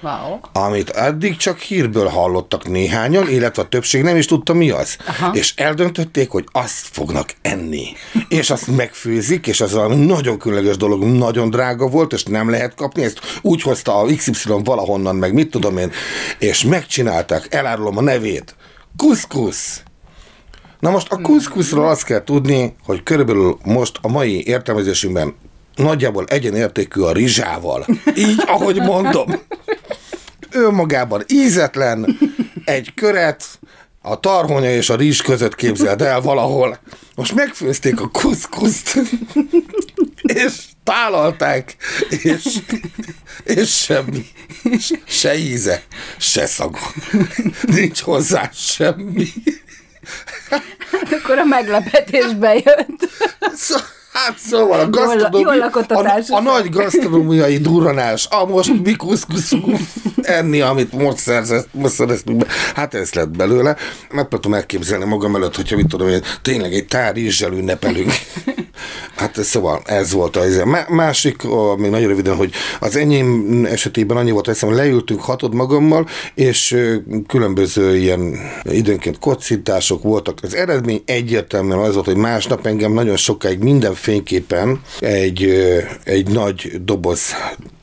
Wow. 0.03 0.39
amit 0.53 0.91
addig 0.91 1.37
csak 1.37 1.59
hírből 1.59 2.07
hallottak 2.07 2.69
néhányan, 2.69 3.29
illetve 3.29 3.63
a 3.63 3.69
többség 3.69 4.03
nem 4.03 4.17
is 4.17 4.27
tudta 4.27 4.53
mi 4.53 4.71
az. 4.71 4.97
Aha. 5.07 5.31
És 5.35 5.55
eldöntötték, 5.57 6.31
hogy 6.31 6.45
azt 6.53 6.87
fognak 6.93 7.35
enni. 7.43 7.87
És 8.29 8.51
azt 8.51 8.77
megfőzik, 8.77 9.47
és 9.47 9.61
az 9.61 9.73
valami 9.73 10.05
nagyon 10.05 10.39
különleges 10.39 10.77
dolog, 10.77 11.03
nagyon 11.03 11.51
drága 11.51 11.89
volt, 11.89 12.13
és 12.13 12.23
nem 12.23 12.51
lehet 12.51 12.75
kapni, 12.75 13.03
ezt 13.03 13.21
úgy 13.43 13.63
hozta 13.63 13.97
a 13.97 14.05
XY 14.05 14.53
valahonnan, 14.65 15.17
meg 15.17 15.33
mit 15.33 15.51
tudom 15.51 15.77
én, 15.77 15.93
és 16.39 16.65
megcsinálták, 16.65 17.55
elárulom 17.55 17.97
a 17.97 18.03
nevét. 18.03 18.55
Kuszkusz! 18.97 19.83
Na 20.79 20.91
most 20.91 21.13
a 21.13 21.17
kuszkuszról 21.17 21.89
azt 21.89 22.05
kell 22.05 22.25
tudni, 22.25 22.75
hogy 22.85 23.03
körülbelül 23.03 23.59
most 23.65 23.99
a 24.03 24.09
mai 24.09 24.47
értelmezésünkben 24.47 25.35
nagyjából 25.75 26.25
egyenértékű 26.25 27.01
a 27.01 27.13
rizsával. 27.13 27.87
Így, 28.17 28.43
ahogy 28.47 28.77
mondom. 28.77 29.29
Ő 30.51 30.71
magában 30.71 31.25
ízetlen, 31.27 32.19
egy 32.65 32.93
köret, 32.95 33.45
a 34.03 34.21
tarhonya 34.21 34.71
és 34.73 34.91
a 34.91 34.97
rizs 34.97 35.23
között 35.23 35.55
képzeld 35.55 36.03
el 36.03 36.21
valahol. 36.21 36.79
Most 37.15 37.35
megfőzték 37.35 38.01
a 38.01 38.09
kuszkuszt, 38.09 38.99
és 40.23 40.53
tálalták, 40.85 41.77
és, 42.23 42.59
és 43.45 43.77
semmi. 43.79 44.27
Se 45.07 45.39
íze, 45.39 45.83
se 46.19 46.47
szaga. 46.47 46.79
Nincs 47.63 48.01
hozzá 48.01 48.51
semmi. 48.55 49.27
Hát 50.91 51.13
akkor 51.13 51.39
a 51.39 51.45
meglepetés 51.45 52.35
bejött. 52.35 53.09
Szó- 53.55 53.77
Hát 54.13 54.39
szóval 54.39 54.79
a, 54.79 54.83
Jól- 54.83 54.91
gasztronómi, 54.91 55.43
jól 55.43 55.57
lakott 55.57 55.91
a 55.91 55.99
a, 55.99 56.23
a 56.29 56.41
nagy 56.41 56.69
gasztronómiai 56.69 57.59
durranás, 57.59 58.29
a 58.31 58.47
most 58.47 58.83
mi 58.83 58.97
kuszkuszunk 58.97 59.79
enni, 60.23 60.61
amit 60.61 60.93
most, 60.93 61.17
szerzett, 61.17 61.69
most 61.73 61.95
szereztünk 61.95 62.39
be. 62.39 62.47
Hát 62.75 62.95
ez 62.95 63.13
lett 63.13 63.37
belőle. 63.37 63.77
Megpróbáltam 64.01 64.55
elképzelni 64.55 65.05
magam 65.05 65.35
előtt, 65.37 65.57
hogyha 65.57 65.77
mit 65.77 65.87
tudom 65.89 66.09
én, 66.09 66.23
tényleg 66.43 66.75
egy 66.75 66.87
tár 66.87 67.15
rizssel 67.15 67.53
ünnepelünk. 67.53 68.13
Hát 69.17 69.45
szóval 69.45 69.83
ez 69.85 70.13
volt 70.13 70.37
az. 70.37 70.63
Má- 70.65 70.89
Másik, 70.89 71.45
ó, 71.45 71.77
még 71.77 71.91
nagyon 71.91 72.09
röviden, 72.09 72.37
hogy 72.37 72.53
az 72.81 72.97
enyém 72.97 73.65
esetében 73.71 74.17
annyi 74.17 74.31
volt, 74.31 74.59
hogy 74.61 74.75
leültünk 74.75 75.21
hatod 75.21 75.55
magammal, 75.55 76.07
és 76.35 76.77
különböző 77.27 77.97
ilyen 77.97 78.39
időnként 78.63 79.19
kocintások 79.19 80.03
voltak. 80.03 80.39
Az 80.43 80.55
eredmény 80.55 81.03
egyértelműen 81.05 81.79
az 81.79 81.95
volt, 81.95 82.07
hogy 82.07 82.17
másnap 82.17 82.67
engem 82.67 82.93
nagyon 82.93 83.17
sokáig 83.17 83.59
minden 83.59 83.95
fényképen 84.01 84.81
egy, 85.01 85.43
egy 86.05 86.29
nagy 86.29 86.71
doboz 86.85 87.35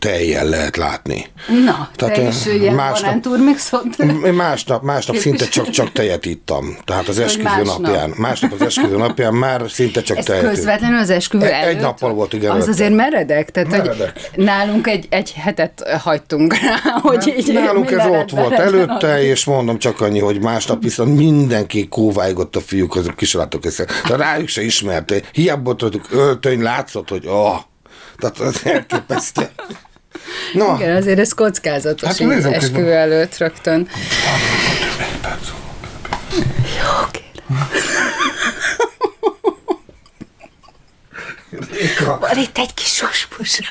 tejjel 0.07 0.45
lehet 0.45 0.77
látni. 0.77 1.25
Na, 1.65 1.89
te 1.95 2.13
ö, 2.17 2.27
is 2.27 2.45
ilyen 2.45 2.73
másnap- 2.73 3.01
banánturmixot. 3.01 3.83
én 4.25 4.33
másnap, 4.33 4.83
másnap 4.83 5.15
szinte 5.15 5.45
csak, 5.47 5.69
csak 5.69 5.91
tejet 5.91 6.25
ittam. 6.25 6.77
Tehát 6.85 7.07
az 7.07 7.19
esküvő 7.19 7.43
másnap. 7.43 7.79
napján. 7.79 8.13
Másnap 8.17 8.51
az 8.51 8.61
esküvő 8.61 8.97
napján 8.97 9.33
már 9.33 9.61
szinte 9.69 10.01
csak 10.01 10.17
Ez 10.17 10.25
tejet. 10.25 10.43
közvetlenül 10.49 10.97
az 10.99 11.09
esküvő 11.09 11.45
Egy- 11.45 11.51
előtt? 11.51 11.75
egy 11.75 11.81
nappal 11.81 12.13
volt, 12.13 12.33
igen, 12.33 12.49
Az 12.49 12.55
előtte. 12.55 12.71
azért 12.71 12.93
meredek, 12.95 13.51
tehát 13.51 13.69
Meredek. 13.69 14.29
hogy 14.35 14.43
nálunk 14.43 14.87
egy, 14.87 15.07
egy 15.09 15.31
hetet 15.33 15.83
hagytunk 16.03 16.53
rá, 16.57 16.75
hogy 17.01 17.33
így 17.37 17.53
Nálunk 17.53 17.91
ez 17.91 18.05
ott 18.05 18.29
volt 18.29 18.53
előtte, 18.53 19.23
és 19.23 19.45
mondom 19.45 19.77
csak 19.79 20.01
annyi, 20.01 20.19
hogy 20.19 20.41
másnap 20.41 20.83
viszont 20.83 21.15
mindenki 21.17 21.87
kóváigott 21.87 22.55
a 22.55 22.59
fiúk, 22.61 22.95
azok 22.95 23.15
kislátok 23.15 23.65
össze. 23.65 23.85
De 24.07 24.15
rájuk 24.15 24.47
se 24.47 24.61
ismerte. 24.63 25.15
Hiába 25.31 25.75
öltöny, 26.11 26.61
látszott, 26.61 27.09
hogy 27.09 27.23
oh, 27.27 27.55
tehát 28.17 28.39
az 28.39 28.61
elképesztő. 28.63 29.49
Na, 30.53 30.75
Igen, 30.79 30.95
azért 30.95 31.19
ez 31.19 31.33
kockázatos 31.33 32.07
Hát 32.07 32.19
nézem 32.19 32.53
esküvő 32.53 32.73
közben. 32.83 32.97
előtt 32.97 33.37
rögtön. 33.37 33.87
Réka. 41.71 42.17
Van 42.19 42.37
itt 42.37 42.57
egy 42.57 42.73
kis 42.73 42.93
suspus. 42.93 43.61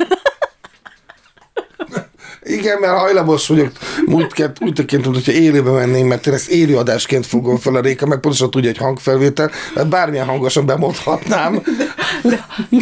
Igen, 2.48 2.78
mert 2.78 2.98
hajlamos 2.98 3.46
vagyok 3.46 3.70
múltkert, 4.06 4.56
úgy 4.60 4.72
tekintem, 4.72 5.12
hogyha 5.12 5.32
élőbe 5.32 5.70
mennénk, 5.70 6.08
mert 6.08 6.26
én 6.26 6.34
ezt 6.34 6.48
élőadásként 6.48 7.26
fogom 7.26 7.56
fel 7.56 7.74
a 7.74 7.80
Réka, 7.80 8.06
meg 8.06 8.18
pontosan 8.20 8.50
tudja, 8.50 8.68
hogy 8.70 8.78
hangfelvétel, 8.78 9.50
mert 9.74 9.88
bármilyen 9.88 10.26
hangosan 10.26 10.66
bemondhatnám. 10.66 11.62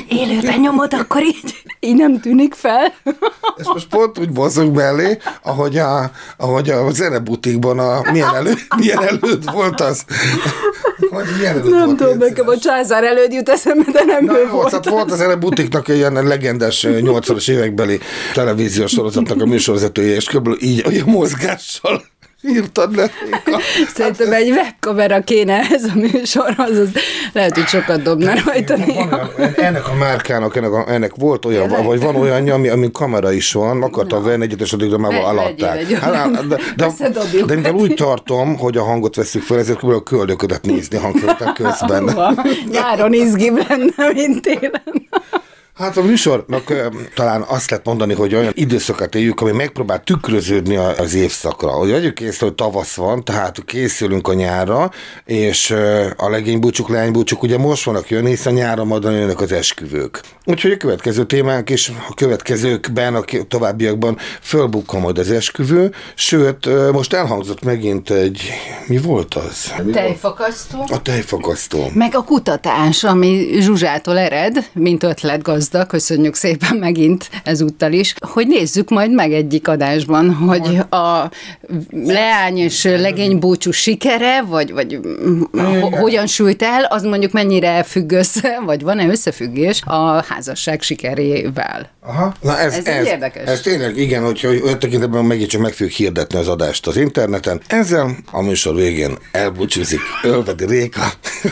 Élőben 0.08 0.60
nyomod, 0.60 0.94
akkor 0.94 1.22
így, 1.22 1.62
így 1.80 1.94
nem 1.94 2.20
tűnik 2.20 2.54
fel. 2.54 2.92
És 3.56 3.66
most 3.66 3.88
pont 3.88 4.18
úgy 4.18 4.30
mozog 4.30 4.74
mellé, 4.74 5.18
ahogy 5.42 5.78
a, 5.78 6.10
ahogy 6.36 6.70
a 6.70 6.90
zenebutikban 6.90 7.78
a, 7.78 8.10
milyen, 8.12 8.34
elő, 8.34 8.52
milyen 8.76 9.02
előtt 9.02 9.50
volt 9.50 9.80
az. 9.80 10.04
Hogy 11.10 11.24
milyen 11.36 11.52
előtt 11.56 11.70
Nem 11.70 11.84
volt, 11.84 11.96
tudom, 11.96 12.18
nekem 12.18 12.48
a 12.48 12.58
császár 12.58 13.04
előtt 13.04 13.32
jut 13.32 13.48
eszembe, 13.48 13.84
de 13.92 14.04
nem 14.04 14.24
Na, 14.24 14.38
ő 14.38 14.48
volt. 14.48 14.72
hát 14.72 14.88
volt 14.88 15.10
az 15.10 15.16
zenebutiknak 15.16 15.88
egy 15.88 15.96
ilyen 15.96 16.12
legendás 16.26 16.86
80-as 16.88 17.50
évekbeli 17.50 18.00
televíziós 18.34 18.90
sorozatnak 18.90 19.42
a 19.42 19.46
műsorvezetője, 19.54 20.14
és 20.14 20.24
körülbelül 20.24 20.58
így 20.62 20.84
olyan 20.86 21.08
mozgással 21.08 22.02
írtad 22.54 22.96
le. 22.96 23.10
Szerintem 23.94 24.32
egy 24.32 24.50
webkamera 24.50 25.20
kéne 25.20 25.60
ez 25.70 25.84
a 25.84 25.92
műsorhoz, 25.94 26.78
az 26.78 26.88
lehet, 27.32 27.54
hogy 27.54 27.66
sokat 27.66 28.02
dobna 28.02 28.32
rajta. 28.44 28.74
Ennek 29.56 29.88
a 29.88 29.94
márkának, 29.94 30.56
ennek, 30.56 30.72
a, 30.72 30.84
ennek 30.90 31.14
volt 31.14 31.44
olyan, 31.44 31.84
vagy 31.84 32.00
van 32.00 32.16
olyan, 32.16 32.48
ami, 32.48 32.68
ami 32.68 32.90
kamera 32.92 33.32
is 33.32 33.52
van, 33.52 33.82
akartam 33.82 34.22
venni 34.22 34.44
egyet, 34.44 34.60
és 34.60 34.72
addigra 34.72 34.98
már 34.98 35.14
alatták. 35.14 35.90
Hát, 35.92 36.46
de, 36.46 36.58
de, 36.76 36.86
Összedobjuk. 36.86 37.48
de 37.48 37.54
mivel 37.54 37.74
úgy 37.74 37.94
tartom, 37.94 38.56
hogy 38.56 38.76
a 38.76 38.82
hangot 38.82 39.14
veszük 39.14 39.42
fel, 39.42 39.58
ezért 39.58 39.78
kb. 39.78 39.88
a 39.88 40.02
köldöködet 40.02 40.66
nézni 40.66 40.98
hangfelvétel 40.98 41.52
közben. 41.62 42.18
Nyáron 42.70 43.12
izgibb 43.12 43.56
lenne, 43.68 44.12
mint 44.12 44.42
télen. 44.42 44.82
Hát 45.74 45.96
a 45.96 46.02
műsornak 46.02 46.72
talán 47.14 47.42
azt 47.48 47.70
lehet 47.70 47.84
mondani, 47.86 48.14
hogy 48.14 48.34
olyan 48.34 48.52
időszakat 48.54 49.14
éljük, 49.14 49.40
ami 49.40 49.50
megpróbál 49.52 50.02
tükröződni 50.02 50.76
a- 50.76 50.94
az 50.98 51.14
évszakra. 51.14 51.68
Hogy 51.68 51.90
vegyük 51.90 52.20
észre, 52.20 52.46
hogy 52.46 52.54
tavasz 52.54 52.94
van, 52.94 53.24
tehát 53.24 53.64
készülünk 53.66 54.28
a 54.28 54.34
nyárra, 54.34 54.90
és 55.24 55.70
a 56.16 56.28
legénybúcsuk, 56.28 56.88
leánybúcsuk 56.88 57.42
ugye 57.42 57.58
most 57.58 57.84
vannak 57.84 58.10
jönni, 58.10 58.28
hiszen 58.28 58.52
nyáron 58.52 58.86
majd 58.86 59.02
jönnek 59.04 59.40
az 59.40 59.52
esküvők. 59.52 60.20
Úgyhogy 60.44 60.70
a 60.70 60.76
következő 60.76 61.24
témánk 61.26 61.70
is 61.70 61.92
a 62.08 62.14
következőkben, 62.14 63.14
a 63.14 63.24
továbbiakban 63.48 64.18
fölbukkan 64.40 65.00
majd 65.00 65.18
az 65.18 65.30
esküvő, 65.30 65.92
sőt, 66.14 66.92
most 66.92 67.12
elhangzott 67.12 67.62
megint 67.64 68.10
egy, 68.10 68.50
mi 68.86 68.98
volt 68.98 69.34
az? 69.34 69.72
Tejfakasztó. 69.92 70.86
A 70.90 71.02
tejfakasztó. 71.02 71.90
Meg 71.94 72.14
a 72.14 72.22
kutatás, 72.22 73.04
ami 73.04 73.48
Zsuzsától 73.60 74.18
ered, 74.18 74.70
mint 74.72 75.02
ötletgazda, 75.02 75.62
köszönjük 75.70 76.34
szépen 76.34 76.76
megint 76.76 77.30
ezúttal 77.44 77.92
is, 77.92 78.14
hogy 78.20 78.46
nézzük 78.46 78.90
majd 78.90 79.12
meg 79.12 79.32
egyik 79.32 79.68
adásban, 79.68 80.34
hogy 80.34 80.78
a 80.90 81.30
leány 81.90 82.58
és 82.58 82.84
legény 82.84 83.38
búcsú 83.38 83.70
sikere, 83.70 84.42
vagy, 84.42 84.72
vagy 84.72 85.00
ho- 85.52 85.94
hogyan 85.94 86.26
sült 86.26 86.62
el, 86.62 86.84
az 86.84 87.02
mondjuk 87.02 87.32
mennyire 87.32 87.82
függ 87.82 88.12
össze, 88.12 88.60
vagy 88.64 88.82
van-e 88.82 89.06
összefüggés 89.06 89.82
a 89.84 90.24
házasság 90.28 90.82
sikerével. 90.82 91.90
Aha. 92.06 92.34
Na 92.40 92.58
ez, 92.58 92.72
Ez 92.74 92.86
ez, 92.86 93.06
érdekes. 93.06 93.48
ez 93.48 93.60
tényleg 93.60 93.96
igen, 93.96 94.24
hogyha 94.24 94.48
olyan 94.48 94.78
tekintetben 94.78 95.24
megint 95.24 95.50
csak 95.50 95.60
meg 95.60 95.72
fogjuk 95.72 95.90
hirdetni 95.90 96.38
az 96.38 96.48
adást 96.48 96.86
az 96.86 96.96
interneten. 96.96 97.60
Ezzel 97.66 98.16
a 98.30 98.42
műsor 98.42 98.74
végén 98.74 99.18
elbúcsúzik 99.32 100.00
Ölvedi 100.22 100.66
Réka. 100.66 101.00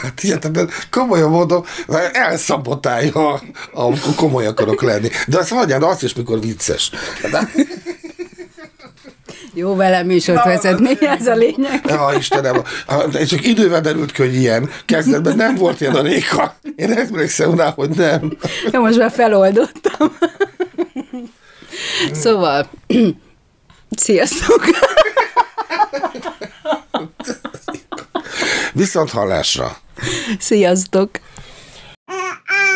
Hát 0.02 0.20
hihetetlen, 0.20 0.68
komolyan 0.90 1.30
mondom, 1.30 1.64
elszabotálja, 2.12 3.40
amikor 3.72 4.14
komoly 4.14 4.46
akarok 4.46 4.82
lenni. 4.82 5.08
De 5.26 5.38
azt 5.38 5.66
de 5.66 5.76
azt 5.86 6.02
is, 6.02 6.14
mikor 6.14 6.40
vicces. 6.40 6.90
De, 7.30 7.48
Jó 9.54 9.76
vele 9.76 10.02
műsort 10.02 10.44
vezetni, 10.44 10.96
ez 11.00 11.26
a 11.26 11.34
lényeg. 11.34 11.80
ja, 11.86 12.10
Istenem, 12.18 12.62
de 13.10 13.24
csak 13.24 13.46
idővel 13.46 13.80
derült 13.80 14.12
ki, 14.12 14.22
hogy 14.22 14.34
ilyen. 14.34 14.70
Kezdetben 14.86 15.36
nem 15.36 15.54
volt 15.54 15.80
ilyen 15.80 15.94
a 15.94 16.02
Réka. 16.02 16.56
Én 16.76 16.92
emlékszem 16.92 17.56
rá, 17.56 17.70
hogy 17.70 17.88
nem. 17.90 18.36
Jó, 18.72 18.80
most 18.80 18.98
már 18.98 19.10
feloldottam. 19.10 20.16
Szóval, 22.12 22.68
sziasztok! 24.04 24.64
Viszont 28.72 29.10
hallásra. 29.10 29.76
Sziasztok! 30.38 31.10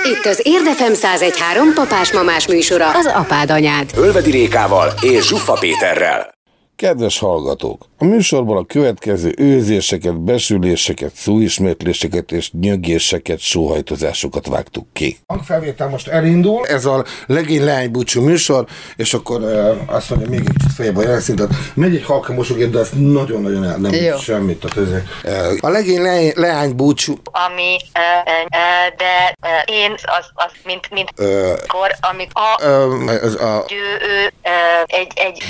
Itt 0.05 0.25
az 0.25 0.41
Érdefem 0.43 0.93
1013 0.93 1.73
papás-mamás 1.75 2.47
műsora, 2.47 2.91
az 2.95 3.07
apád 3.07 3.51
anyád. 3.51 3.91
Ölvedi 3.97 4.31
Rékával 4.31 4.93
és 5.01 5.27
Zsuffa 5.27 5.53
Péterrel. 5.53 6.35
Kedves 6.77 7.19
hallgatók! 7.19 7.87
A 7.99 8.05
műsorban 8.05 8.57
a 8.57 8.65
következő 8.65 9.35
őzéseket, 9.39 10.21
besüléseket, 10.21 11.15
szóismétléseket 11.15 12.33
és 12.33 12.51
nyögéseket, 12.53 13.39
sóhajtozásokat 13.39 14.47
vágtuk 14.47 14.87
ki. 14.93 15.17
Hangfelvétel 15.27 15.89
most 15.89 16.09
elindul. 16.09 16.67
Ez 16.67 16.85
a 16.85 17.05
legény 17.27 17.65
leány 17.65 17.91
búcsú 17.91 18.23
műsor, 18.23 18.67
és 18.97 19.15
akkor 19.15 19.41
uh, 19.41 19.95
azt 19.95 20.11
mondja, 20.11 20.29
még 20.29 20.39
egy 20.39 20.53
kicsit 20.53 20.73
feljebb 20.73 20.97
a 20.97 21.03
jelszint, 21.03 21.39
tehát 21.39 21.55
megy 21.75 21.95
egy 21.95 22.05
halka 22.05 22.33
mosogét, 22.33 22.71
de 22.71 22.79
ezt 22.79 22.95
nagyon-nagyon 22.95 23.65
el, 23.65 23.77
nem 23.77 23.93
Jó. 23.93 24.17
semmit. 24.17 24.61
Tehát 24.61 24.77
ez, 24.77 25.53
uh, 25.53 25.59
a 25.61 25.69
legény 25.69 26.03
leány, 26.03 26.33
leány 26.35 26.77
búcsú 26.77 27.19
ami, 27.31 27.77
ö, 27.95 28.31
ö, 28.51 28.95
de 28.97 29.35
ö, 29.43 29.73
én 29.73 29.93
az, 29.93 30.27
az 30.35 30.51
mint, 30.65 30.91
mint 30.91 31.13
Ö. 31.17 31.53
akkor, 31.53 31.91
amikor 32.01 32.43
a 32.43 32.87
uh, 32.87 33.13
ez 33.13 33.35
a, 33.35 33.65
ő, 33.71 34.07
ő, 34.07 34.33
ö, 34.43 34.49
egy, 34.87 35.13
egy 35.15 35.43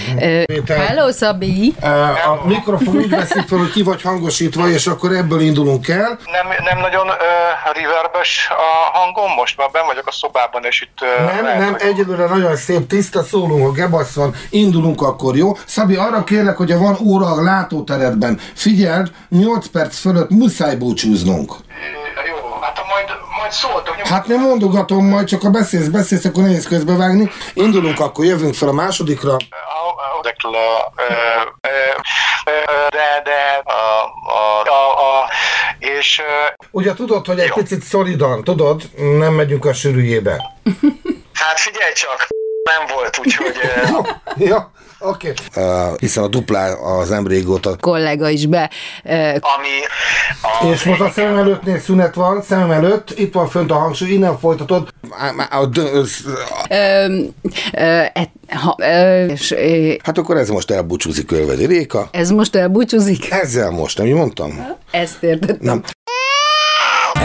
Péter. 0.47 0.79
Hello, 0.79 1.11
Szabi! 1.11 1.75
Uh, 1.83 2.29
a 2.29 2.36
mikrofon 2.45 2.97
úgy 2.97 3.09
veszik 3.11 3.49
fel, 3.49 3.59
hogy 3.59 3.71
ki 3.71 3.83
vagy 3.83 4.03
hangosítva, 4.03 4.69
és 4.69 4.87
akkor 4.87 5.13
ebből 5.13 5.41
indulunk 5.41 5.89
el. 5.89 6.19
Nem, 6.33 6.47
nem 6.65 6.79
nagyon 6.79 7.07
uh, 7.07 7.15
reverbes 7.75 8.49
a 8.51 8.99
hangom 8.99 9.33
most, 9.37 9.57
mert 9.57 9.71
ben 9.73 9.87
vagyok 9.87 10.07
a 10.07 10.13
szobában, 10.13 10.65
és 10.65 10.81
itt... 10.83 10.99
Uh, 11.27 11.43
Nem, 11.43 11.59
nem, 11.59 11.77
egyelőre 11.79 12.27
nagyon 12.27 12.57
szép, 12.57 12.87
tiszta 12.87 13.23
szólunk, 13.23 13.69
a 13.69 13.73
gebasz 13.73 14.15
van, 14.15 14.35
indulunk 14.51 15.03
akkor, 15.03 15.37
jó? 15.37 15.57
Szabi, 15.67 15.95
arra 15.95 16.25
kérlek, 16.25 16.57
hogy 16.57 16.79
van 16.79 16.97
óra 17.05 17.27
a 17.27 17.43
látóteredben, 17.43 18.41
figyeld, 18.55 19.11
8 19.29 19.67
perc 19.67 19.99
fölött 19.99 20.31
muszáj 20.31 20.77
búcsúznunk. 20.77 21.53
Jó, 22.29 22.59
hát 22.61 22.81
majd, 22.89 23.07
majd 23.39 23.53
szóltok. 23.53 23.95
Hát 23.97 24.27
nem 24.27 24.41
mondogatom 24.41 25.09
majd, 25.09 25.27
csak 25.27 25.43
ha 25.43 25.51
beszélsz, 25.51 25.87
beszélsz, 25.87 26.25
akkor 26.25 26.43
nehéz 26.43 26.67
közbevágni. 26.69 27.31
Indulunk, 27.55 28.01
akkor 28.01 28.25
jövünk 28.25 28.55
fel 28.55 28.69
a 28.69 28.73
másodikra. 28.73 29.33
A- 29.33 29.37
a- 29.37 30.05
Ezekről 30.23 30.55
a... 30.55 30.93
De, 32.91 33.21
de... 33.25 33.63
A, 33.65 33.73
a, 34.33 34.63
a, 34.69 35.21
a, 35.21 35.31
és 35.79 36.23
Ugye 36.71 36.95
tudod, 36.95 37.27
hogy 37.27 37.39
egy 37.39 37.49
Jó. 37.49 37.55
picit 37.55 37.83
szolidan, 37.83 38.45
tudod, 38.45 38.83
nem 38.97 39.33
megyünk 39.33 39.65
a 39.65 39.73
sűrűjébe. 39.73 40.53
hát 41.33 41.59
figyelj 41.61 41.93
csak, 41.93 42.27
nem 42.63 42.97
volt, 42.97 43.19
úgyhogy... 43.19 43.57
ö, 43.63 43.99
Ja, 44.49 44.71
oké. 45.07 45.33
Okay. 45.55 45.65
Uh, 45.65 45.99
hiszen 45.99 46.25
a 46.25 46.29
duplá 46.29 46.73
az 46.73 47.09
nem 47.09 47.27
régóta. 47.27 47.77
Kollega 47.81 48.29
is 48.29 48.47
be. 48.47 48.71
ö, 49.05 49.29
ami... 49.29 49.69
A, 50.43 50.67
És 50.73 50.85
most 50.85 51.01
a 51.01 51.11
szemem 51.11 51.37
előttnél 51.37 51.79
szünet 51.79 52.15
van, 52.15 52.43
szemem 52.43 52.71
előtt, 52.71 53.19
itt 53.19 53.33
van 53.33 53.49
fönt 53.49 53.71
a 53.71 53.75
hangsúly, 53.75 54.09
innen 54.09 54.39
folytatod. 54.39 54.89
A 55.51 55.69
Hát 60.03 60.19
akkor 60.19 60.37
ez 60.37 60.49
most 60.49 60.71
elbúcsúzik 60.71 61.33
Ölvedi 61.33 61.67
Réka. 61.67 62.09
ez 62.11 62.31
most 62.31 62.57
elbúcsúzik? 62.57 63.31
Ezzel 63.31 63.71
most, 63.71 63.99
nem 63.99 64.07
így 64.07 64.15
mondtam? 64.15 64.67
Ezt 64.91 65.23
értettem. 65.23 65.57
Nem. 65.61 65.83